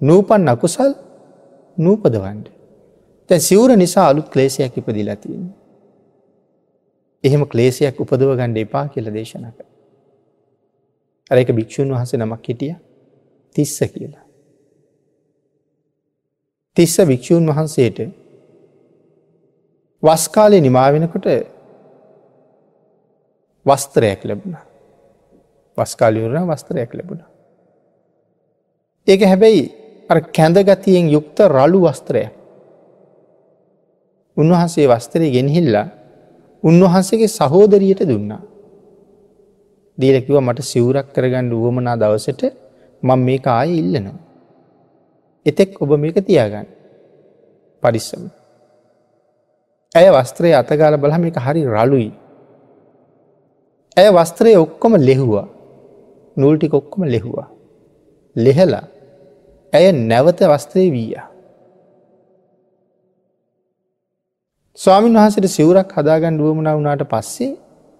නූපන් 0.00 0.48
අකුසල් 0.48 0.92
නූපදවන්ඩ. 1.78 2.46
තැන් 3.30 3.40
සිවුර 3.40 3.76
නිසා 3.76 4.08
අලුත් 4.08 4.28
ක්ලේසයක් 4.28 4.78
ඉපදිලතින්න. 4.78 5.46
එහෙම 7.24 7.46
ක්ලේසයක් 7.46 8.00
උපදව 8.00 8.36
ගණ්ඩ 8.36 8.58
එපා 8.58 8.88
කියල 8.88 9.12
දේශනක. 9.12 9.58
අර 11.30 11.38
එක 11.38 11.50
භික්‍ෂූන් 11.50 11.90
වහස 11.90 12.14
නමක් 12.14 12.44
හිටිය 12.44 12.74
තිස්ස 13.56 13.80
කියලා. 13.94 14.24
තිස්ස 16.76 16.96
භික්‍ෂූන් 17.02 17.46
වහන්සේට 17.46 17.98
වස්කාලය 20.02 20.60
නිමාවෙනකොට 20.60 21.26
වස්තරයක් 23.66 24.24
ලැබුණ. 24.24 24.56
වස්කාලිවරණ 25.78 26.46
වස්තරයක් 26.46 26.94
ලැබුණ. 26.94 27.24
ඒක 29.08 29.20
හැබැයි 29.22 29.85
කැඳගතියෙන් 30.08 31.10
යුක්ත 31.10 31.38
රලු 31.48 31.80
වස්ත්‍රයක්. 31.82 32.32
උන්වහන්සේ 34.36 34.86
වස්තරය 34.88 35.30
ගෙනහිල්ලා 35.30 35.88
උන්වහන්සේගේ 36.62 37.28
සහෝදරියට 37.28 38.02
දුන්නා. 38.02 38.42
දීලකිව 39.98 40.36
මට 40.40 40.60
සිවුරක් 40.62 41.08
කරගන්න 41.14 41.50
වුවමනා 41.52 41.96
දවසට 41.96 42.42
මං 43.02 43.20
මේක 43.20 43.46
ආය 43.48 43.70
ඉල්ලනවා. 43.78 44.18
එතෙක් 45.46 45.80
ඔබ 45.82 45.90
මේක 45.96 46.16
තියාගන්න 46.20 46.68
පරිස්සම. 47.82 48.22
ඇය 49.94 50.08
වස්ත්‍රය 50.10 50.52
අතගාල 50.52 50.94
බලහම 50.96 51.24
එක 51.24 51.38
හරි 51.38 51.62
රලුයි. 51.66 52.10
ඇය 53.96 54.08
වස්ත්‍රය 54.10 54.56
ඔක්කොම 54.56 54.92
ලෙහුවා 55.00 55.48
නූල්ටි 56.36 56.68
කොක්කොම 56.68 57.02
ලෙහුවා. 57.04 57.48
ලෙහලා 58.36 58.84
ඇය 59.72 59.92
නැවත 59.92 60.40
වස්ත්‍රය 60.42 60.86
වීයා. 60.92 61.26
ස්වාමීන් 64.78 65.16
වහසට 65.16 65.48
සිවරක් 65.48 65.92
හදාගන්න 65.92 66.40
ුවමන 66.40 66.68
වුණට 66.68 67.04
පස්සේ 67.04 67.52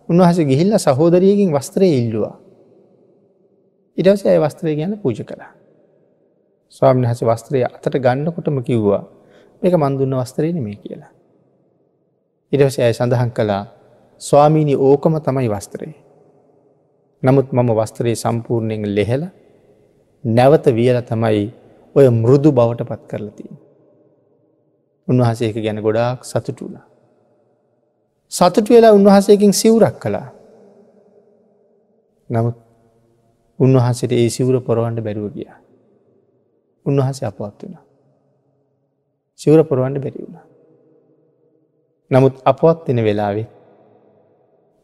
උන්වහස 0.09 0.39
ගිහිල්ල 0.43 0.79
සහෝදරියකින් 0.79 1.53
වස්ත්‍රය 1.53 1.89
ඉල්ලවා. 1.91 2.37
ඉටවස 3.99 4.27
ඇය 4.27 4.39
වස්ත්‍රය 4.39 4.77
ගැන 4.77 4.99
පූජ 4.99 5.21
කළා. 5.23 5.53
ස්වාමීන් 6.69 7.11
හස 7.11 7.23
වස්ත්‍රය 7.23 7.65
අතට 7.65 7.95
ගන්නකොටම 7.97 8.59
කිව්වා 8.63 9.05
මේක 9.63 9.75
මන්දුන්න 9.75 10.17
වස්තරය 10.17 10.53
නෙමේ 10.53 10.77
කියලා. 10.77 11.11
ඉටවස 12.53 12.79
ඇය 12.79 12.93
සඳහන් 12.93 13.31
කළා 13.31 13.65
ස්වාමීණි 14.21 14.77
ඕකම 14.79 15.17
තමයි 15.19 15.49
වස්ත්‍රයේ. 15.49 15.97
නමුත් 17.23 17.53
මම 17.53 17.71
වස්ත්‍රයේ 17.75 18.17
සම්පූර්ණයෙන් 18.17 18.95
ලෙහෙල 18.95 19.27
නැවත 20.27 20.67
වියල 20.69 20.99
තමයි 21.03 21.47
ඔය 21.97 22.07
මෘදු 22.11 22.51
බවට 22.53 22.89
පත් 22.89 23.03
කරලතිී. 23.11 23.57
උන්වහසේක 25.09 25.57
ගැන 25.57 25.81
ගොඩාක් 25.81 26.25
සතුටුුණ. 26.25 26.79
සතුට 28.33 28.69
වෙලා 28.69 28.93
උන්වහසයකින් 28.93 29.53
සිවුරක් 29.53 29.99
කළා. 30.01 30.29
නමුත් 32.31 32.57
උන්වහන්සට 33.59 34.13
ඒ 34.13 34.29
සිවුර 34.29 34.61
පොරවන්ඩ 34.61 35.01
බැරුව 35.01 35.33
ගිය. 35.33 35.49
උන්වහස 36.87 37.23
අපවත් 37.23 37.63
වුණ. 37.63 37.77
සිවුර 39.41 39.61
පොරවන්ඩ 39.65 40.03
බැරි 40.03 40.19
වුණ. 40.19 40.39
නමුත් 42.11 42.35
අපවත් 42.45 42.89
වෙන 42.89 43.05
වෙලාවේ 43.05 43.47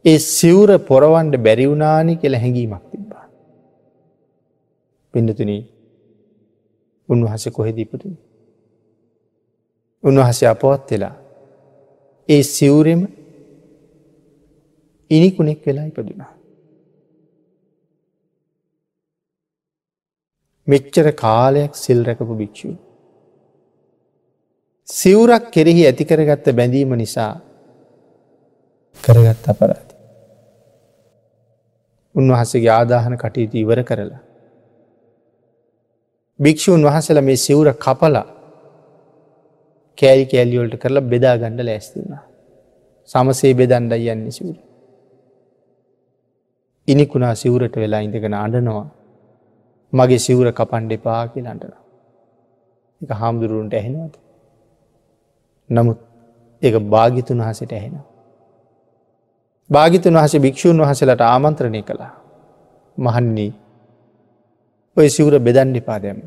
ඒ 0.05 0.19
සිවුර 0.19 0.71
පොරවන්ඩ 0.81 1.35
බැරිවුනානි 1.39 2.17
කියල 2.17 2.35
හැඟීමක් 2.35 2.85
තිබ්බා. 2.91 3.12
පිඩතුනී 5.15 5.63
උන්වහස 7.09 7.45
කොහෙද 7.57 7.79
ඉපතුනි. 7.79 8.17
උන්වහස 10.05 10.41
අපවත් 10.53 10.91
වෙලා 10.91 11.15
ඒ 12.29 12.43
සිවුරෙම 12.45 13.03
ඉනිකුණෙක් 15.11 15.61
වෙලා 15.67 15.87
ඉපදුනා. 15.87 16.33
මෙච්චර 20.67 21.07
කාලයක් 21.15 21.73
සිල් 21.75 22.01
රැකපු 22.05 22.35
භික්‍ෂූ. 22.35 22.75
සිවුරක් 24.89 25.45
කෙරෙහි 25.51 25.83
ඇතිකරගත්ත 25.87 26.47
බැඳීම 26.59 26.93
නිසා 26.97 27.33
කරගත් 28.97 29.45
අපරාධි. 29.49 29.95
උන්වහසගේ 32.15 32.71
ආදාහන 32.71 33.15
කටයුතු 33.17 33.57
ඉවර 33.59 33.81
කරලා. 33.83 34.23
භික්‍ෂූන් 36.41 36.85
වහසල 36.85 37.21
මේ 37.21 37.37
සිවුර 37.37 37.69
කපලා 37.77 38.27
කෑරි 39.99 40.25
කෑලියෝල්ට 40.27 40.77
කරලා 40.77 41.05
බෙදා 41.05 41.37
ගණඩ 41.39 41.67
ලෑස්තිවුණ. 41.67 42.19
සමසේ 43.09 43.53
බෙදන්ඩයි 43.55 44.11
යන්න 44.11 44.31
සිවුර. 44.31 44.57
ඉනිකුණා 46.89 47.35
සිවුරට 47.35 47.77
වෙලා 47.77 48.01
ඉඳගෙන 48.01 48.35
අඩනවා 48.37 48.87
මගේ 49.93 50.19
සිවුර 50.19 50.49
කපන්ඩ 50.53 50.93
එපා 50.93 51.23
කියලන්ටන. 51.29 51.75
එක 53.01 53.11
හාමුදුරුවන්ට 53.13 53.75
ඇහෙනවද. 53.75 54.15
නමුත් 55.71 56.01
ඒ 56.63 56.79
භාගිතුන් 56.89 57.39
වහසට 57.39 57.73
ඇහෙනවා. 57.73 58.07
භාගිතුන් 59.71 60.15
වහස 60.15 60.35
භික්‍ෂූන් 60.39 60.81
වහසලට 60.81 61.23
ආමන්ත්‍රණය 61.25 61.83
කළා. 61.83 62.15
මහන්නේ 62.99 63.51
ඔය 64.97 65.09
සිවුර 65.09 65.35
බෙදන්ඩි 65.39 65.81
පාදයම. 65.81 66.19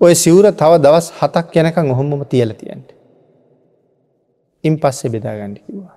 ඔය 0.00 0.14
සිවුර 0.14 0.46
තව 0.52 0.72
දවස් 0.78 1.06
හතක් 1.18 1.56
යැනකං 1.56 1.90
ඔහොම්මම 1.90 2.24
තියල 2.26 2.54
තියන්ට. 2.54 2.90
ඉන් 4.64 4.74
පස්සේ 4.78 5.10
බෙදාගණ්ඩි 5.10 5.60
කිවා. 5.60 5.96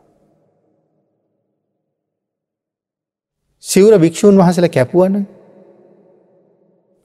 සිවුර 3.63 3.93
භික්‍ෂූන් 3.99 4.37
වහසල 4.37 4.67
කැපුවන 4.67 5.15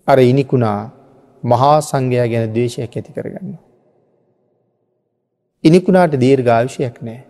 අර 0.09 0.19
ඉනිකුණා 0.23 0.81
මහා 1.43 1.79
සංඝයා 1.83 2.29
ගැන 2.29 2.55
දේශයක් 2.55 2.97
ඇති 2.97 3.13
කරගන්න. 3.13 3.55
ඉනිකුණාට 5.65 6.15
දීර්ඝාවිෂයක් 6.23 6.97
නෑ. 7.03 7.21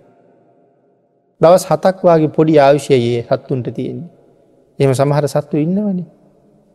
දවස් 1.40 1.64
හතක්වාගේ 1.70 2.34
පොඩි 2.36 2.60
ආවිෂයයේ 2.60 3.22
සත්තුන්ට 3.24 3.74
තියෙන්නේ. 3.74 4.15
එම 4.78 4.92
සමහර 4.92 5.24
සත්තු 5.26 5.56
ඉන්නවන. 5.56 5.98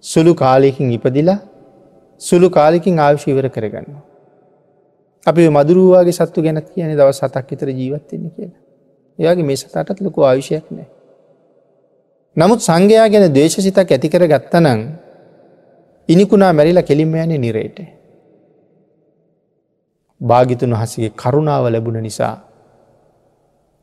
සුළු 0.04 0.34
කාලයකින් 0.36 0.91
ඉපදිලා 0.91 1.39
සුළු 2.22 2.49
කාලෙකින් 2.49 2.99
ආවිශීවර 2.99 3.49
කරගන්න. 3.49 3.95
අපි 5.26 5.49
මදුරුවවාගේ 5.49 6.14
සත්තු 6.14 6.41
ගැනත් 6.41 6.68
කියන 6.70 6.91
දවස් 6.93 7.20
සතක් 7.20 7.45
විතර 7.49 7.70
ජීවත්වෙන්න 7.72 8.32
කියලා. 8.32 8.62
එයාගේ 9.20 9.45
මේ 9.45 9.58
සතටත් 9.58 10.02
ලොකු 10.02 10.20
ආවිෂයක් 10.22 10.68
නෑ. 10.72 10.89
නමුත් 12.38 12.62
සංඝයා 12.62 13.08
ගැන 13.08 13.26
දේශසිතක් 13.30 13.78
ඇතිකර 13.88 14.24
ගත්තනං 14.26 14.82
ඉනිකුණා 16.10 16.54
මැරිලා 16.54 16.84
කෙලින්ම 16.84 17.14
යන 17.16 17.34
නිරේට. 17.38 17.78
භාගිතුන් 20.22 20.74
වහසගේ 20.74 21.12
කරුණාව 21.12 21.66
ලැබුණ 21.66 22.02
නිසා 22.02 22.36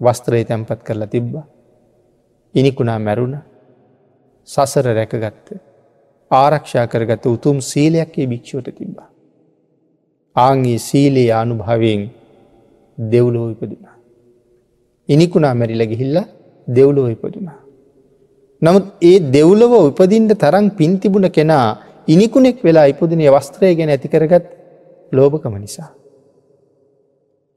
වස්ත්‍රය 0.01 0.45
තැන්පත් 0.45 0.83
කරලා 0.83 1.07
තිබ්බ. 1.07 1.35
ඉනිකුණා 2.55 2.99
මැරුණ 2.99 3.39
සසර 4.49 4.87
රැකගත්ත. 4.99 5.47
ආරක්ෂා 6.31 6.87
කරගත 6.93 7.25
උතුම් 7.27 7.57
සීලයක්ගේ 7.71 8.27
භික්ෂුවට 8.33 8.77
තිබ්බා. 8.79 9.09
ආංගේ 10.37 10.79
සීලයේ 10.89 11.33
අනුභවයෙන් 11.43 12.03
දෙව්ලෝ 12.99 13.47
ඉපදුනා. 13.55 13.97
ඉනිකුණා 15.09 15.55
මැරිල 15.55 15.85
ගිහිල්ල 15.93 16.19
දෙව්ලෝ 16.69 17.09
ඉපදුනා. 17.09 17.59
නමුත් 18.63 18.87
ඒ 19.03 19.19
දෙව්ලව 19.37 19.73
උපදින්ට 19.81 20.33
තරම් 20.45 20.67
පින්තිබුණ 20.71 21.29
කෙනා 21.31 21.67
ඉනිකුණෙක් 22.09 22.59
වෙලා 22.65 22.87
ඉපදිනය 22.93 23.27
වස්ත්‍රය 23.37 23.75
ගැන 23.79 23.91
ඇතිකරගත් 23.95 24.47
ලෝභකම 25.13 25.55
නිසා. 25.57 25.91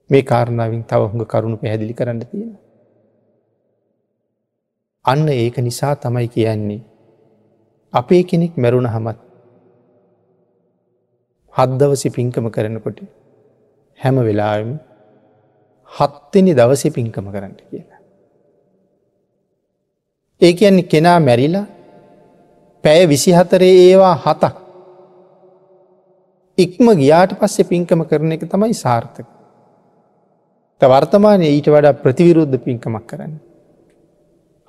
මේ 0.10 0.24
කාරණාවින් 0.24 0.84
තව 0.84 1.02
හුඟ 1.12 1.26
කරුණු 1.26 1.58
පැහැදිලි 1.58 1.94
කරන්න 1.94 2.22
තියෙන. 2.24 2.52
අන්න 5.06 5.28
ඒක 5.30 5.58
නිසා 5.58 5.96
තමයි 5.96 6.28
කියන්නේ. 6.28 6.82
අපේ 7.94 8.24
කෙනෙක් 8.24 8.54
මැරුණ 8.58 8.88
හමත් 8.88 9.20
හද්දවසි 11.56 12.10
පින්කම 12.10 12.48
කරනකොට 12.50 13.00
හැම 14.00 14.16
වෙලාම 14.20 14.70
හත්තනි 15.92 16.54
දවසි 16.54 16.90
පින්කම 16.90 17.26
කරන්න 17.34 17.58
කියලා. 17.62 18.00
ඒ 20.42 20.54
කියන්නේ 20.54 20.90
කෙනා 20.94 21.20
මැරිලා 21.20 21.66
පැය 22.84 23.02
විසිහතරේ 23.08 23.74
ඒවා 23.82 24.16
හතක්. 24.16 24.56
ඉක්ම 26.58 26.88
ගියාට 26.96 27.40
පස්සේ 27.40 27.66
පින්කම 27.66 28.02
කරන 28.06 28.32
එක 28.32 28.44
තමයි 28.48 28.74
සාර්ථක. 28.76 29.28
වර්තමානය 30.82 31.46
ඊට 31.48 31.68
වඩා 31.68 32.00
ප්‍රතිවිරුද්ධ 32.04 32.58
පින්කමක් 32.66 33.08
කරන්න. 33.08 33.34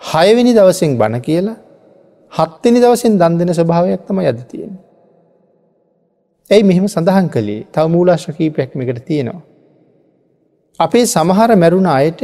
හයවෙනි 0.02 0.52
දවසෙන් 0.54 0.96
බණ 0.98 1.20
කියලා 1.20 1.58
හත්තනි 2.32 2.78
දවසෙන් 2.80 3.18
දන් 3.18 3.38
දෙන 3.38 3.50
ස්වභාවයක් 3.50 4.02
තම 4.06 4.18
යද 4.22 4.40
තියෙන. 4.50 4.72
ඇයි 6.50 6.64
මෙහෙම 6.64 6.86
සඳහන් 6.86 7.28
කළේ 7.28 7.66
තව 7.66 7.84
මූලාශ්‍රකීපයක්මකට 7.88 9.04
තියෙනවා. 9.04 9.42
අපේ 10.80 11.04
සමහර 11.06 11.50
මැරුණ 11.56 11.88
අයට 11.88 12.22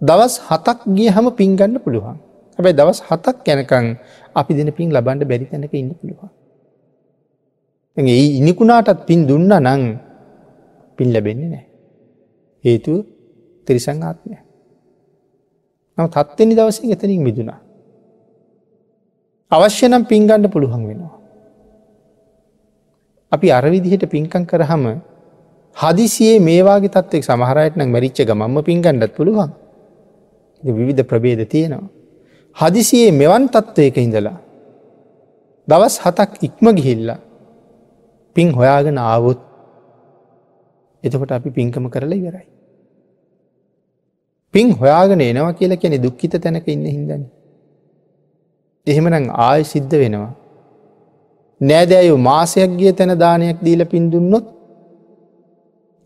දවස් 0.00 0.34
හතක් 0.48 0.78
ගිය 0.96 1.08
හම 1.08 1.26
පින්ගන්න 1.32 1.76
පුළුවන් 1.80 2.16
හැබැයි 2.58 2.78
දවස් 2.80 3.00
හතක් 3.08 3.36
යැනකං 3.46 3.86
අපි 4.36 4.52
දෙන 4.54 4.70
පින් 4.72 4.88
ලබන්ඩ 4.90 5.28
බැරි 5.30 5.46
තැනක 5.46 5.74
ඉන්න 5.74 5.90
පුළුවන්. 5.94 6.30
ඒ 7.96 8.24
ඉනිකුණාටත් 8.38 9.06
පින් 9.08 9.20
දුන්න 9.28 9.52
නං 9.58 9.82
පින් 10.98 11.08
ලැබෙන්නේ 11.12 11.48
නෑ. 11.48 11.66
හේතුව 12.64 12.98
තිරිසං 13.66 14.02
ආත්මය. 14.02 14.43
නම 15.98 16.06
තත්වෙනි 16.08 16.54
දවසින් 16.58 16.92
එතනින් 16.92 17.22
මිදුණා. 17.22 17.60
අවශ්‍ය 19.52 19.86
නම් 19.88 20.04
පින්ගණ්ඩ 20.04 20.46
පුළුවන් 20.50 20.84
වෙනවා. 20.88 21.14
අපි 23.32 23.48
අරවිදිහට 23.50 24.06
පින්කං 24.10 24.44
කරහම 24.46 24.84
හදිසියේ 25.76 26.38
මේවාගේ 26.40 26.94
තත්වෙක් 26.96 27.24
සමහරයට 27.24 27.76
නම් 27.76 27.90
මැරිච්ච 27.90 28.18
ගමම්ම 28.22 28.56
පින්ගණ්ඩත් 28.62 29.14
පුළුවන්. 29.16 29.50
විවිධ 30.62 31.04
ප්‍රබේද 31.10 31.40
තියෙනවා. 31.48 31.92
හදිසියේ 32.56 33.12
මෙවන් 33.12 33.44
තත්ත්වයක 33.48 33.96
ඉඳලා. 33.98 34.38
දවස් 35.68 35.96
හතක් 36.04 36.30
ඉක්ම 36.42 36.66
ගිහිල්ලා 36.76 37.20
පින් 38.36 38.48
හොයාගෙන 38.52 38.98
ආවොත් 39.00 39.40
එතකොට 41.04 41.32
අපි 41.32 41.50
පින්කම 41.50 41.86
කරලා 41.88 42.18
ඉවරයි. 42.18 42.53
පින් 44.54 44.68
හොයාගෙන 44.72 45.20
එනවා 45.20 45.52
කියලා 45.52 45.80
කැනෙ 45.82 45.98
දුක්කිත 46.02 46.34
තැනක 46.44 46.68
ඉන්න 46.68 46.86
හිදන්න. 46.86 47.22
එහෙමනම් 48.86 49.28
ආය 49.46 49.62
සිද්ධ 49.64 49.94
වෙනවා. 50.02 50.32
නෑදෑයු 51.60 52.16
මාසයක් 52.28 52.72
ගිය 52.80 52.92
තැන 52.92 53.14
දානයක් 53.18 53.58
දීල 53.66 53.82
පින් 53.92 54.04
දුන්නොත් 54.12 54.46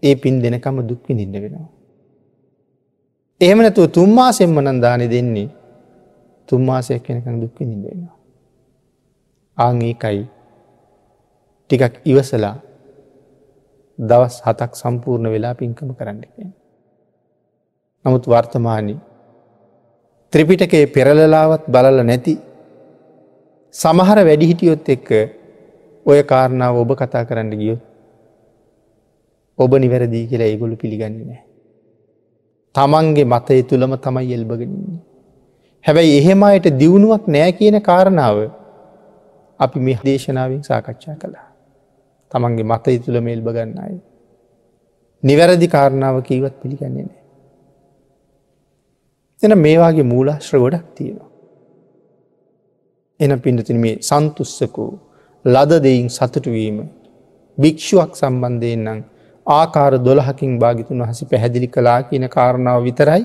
ඒ 0.03 0.14
පින් 0.14 0.42
දෙනකම 0.42 0.78
දුක්වි 0.90 1.14
නින්න 1.14 1.34
වෙනවා. 1.34 1.68
එහෙම 3.40 3.59
නැතුව 3.59 3.86
තුම්මාසෙන්ම 3.90 4.59
නන් 4.61 4.78
දානෙ 4.80 5.07
දෙන්නේ 5.11 5.49
තුම්මාසයක් 6.49 7.03
කෙනකං 7.03 7.40
දුක්ක 7.42 7.59
නිදෙනවා. 7.62 8.16
ආංඒකයි 9.59 10.22
ටිකක් 11.70 11.94
ඉවසලා 12.05 12.57
දවස් 13.99 14.36
හතක් 14.46 14.72
සම්පූර්ණ 14.74 15.32
වෙලා 15.34 15.55
පින්කම 15.55 15.90
කරන්නකෙන්. 15.99 16.51
නමුත් 18.05 18.24
වර්තමානි 18.26 18.94
ත්‍රිපිටකේ 20.32 20.84
පෙරලලාවත් 20.88 21.64
බලල 21.68 21.99
නැති 22.05 22.34
සමහර 23.74 24.18
වැඩිහිටියොත් 24.20 24.88
එක්ක 24.88 25.11
ඔය 26.07 26.20
කාරණාව 26.24 26.76
ඔබ 26.76 26.90
කතා 26.94 27.24
කරන්න 27.24 27.53
ගියොත් 27.61 27.82
ඔබ 29.59 29.72
නිවැරදිී 29.74 30.28
කියලා 30.30 30.49
ඒගොලු 30.53 30.76
පිළිගන්නේ 30.76 31.24
නෑ. 31.24 31.42
තමන්ගේ 32.74 33.24
මතය 33.24 33.62
තුළම 33.62 33.92
තමයි 33.99 34.34
එල්බගෙනන්නේ. 34.34 35.01
හැබැයි 35.84 36.18
එහෙමයට 36.18 36.66
දියුණුවක් 36.80 37.24
නෑ 37.28 37.53
කියන 37.53 37.76
කාරණාව 37.82 38.38
අපි 39.61 39.78
මෙ 39.80 39.94
දේශනාවෙන් 40.05 40.62
සාකච්ඡා 40.62 41.16
කළා. 41.22 41.49
තමන්ගේ 42.32 42.70
මතය 42.72 42.99
තුළ 42.99 43.20
මෙල්බ 43.20 43.49
ගන්න 43.57 43.78
අයි. 43.84 43.99
නිවැරදි 45.22 45.68
කාරණාව 45.68 46.22
කීවත් 46.22 46.55
පිළිගන්නේ 46.62 47.05
නෑ. 47.05 47.17
එන 49.43 49.53
මේවාගේ 49.59 50.03
මූලාශ්‍ර 50.05 50.57
ගොඩක් 50.59 50.86
තියෙනවා. 50.95 51.28
එන 53.20 53.32
පිඩතින 53.41 53.78
මේ 53.80 53.97
සන්තුස්සකෝ 54.01 54.91
ලද 55.45 55.72
දෙයින් 55.82 56.09
සතුටුවීම 56.09 56.78
භික්ෂුවක් 57.59 58.12
සම්බන්ධයෙන් 58.16 58.82
නම් 58.84 59.01
ආකාර 59.47 59.93
දොළහකින් 60.01 60.53
භාගිතුන් 60.59 61.03
වහස 61.03 61.20
පැහැදිලි 61.24 61.68
කලා 61.68 62.01
කියන 62.03 62.24
කාරණාව 62.28 62.80
විතරයි 62.82 63.24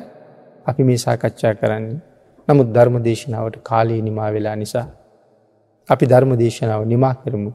අපි 0.65 0.83
මේ 0.83 0.97
සාකච්ඡා 0.97 1.53
කරන්නේ. 1.55 2.01
නමුත් 2.47 2.69
ධර්ම 2.75 2.95
දේශනාවට 3.03 3.57
කාලයේ 3.61 4.01
නිමා 4.01 4.29
වෙලා 4.33 4.55
නිසා. 4.55 4.87
අපි 5.89 6.05
ධර්ම 6.05 6.31
දේශනාව 6.37 6.81
නිමා 6.85 7.15
කරමු 7.15 7.51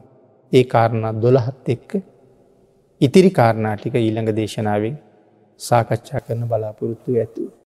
ඒ 0.51 0.63
කාරණා 0.63 1.13
දොළහත් 1.21 1.69
එක්ක 1.69 1.91
ඉතිරි 3.01 3.31
කාරණාටික 3.31 3.95
ඊළඟ 3.95 4.31
දේශනාවෙන් 4.35 4.95
සාකච්ඡා 5.59 6.21
කරන 6.25 6.43
බලාපොරොත්තු 6.47 7.17
ඇතු. 7.17 7.58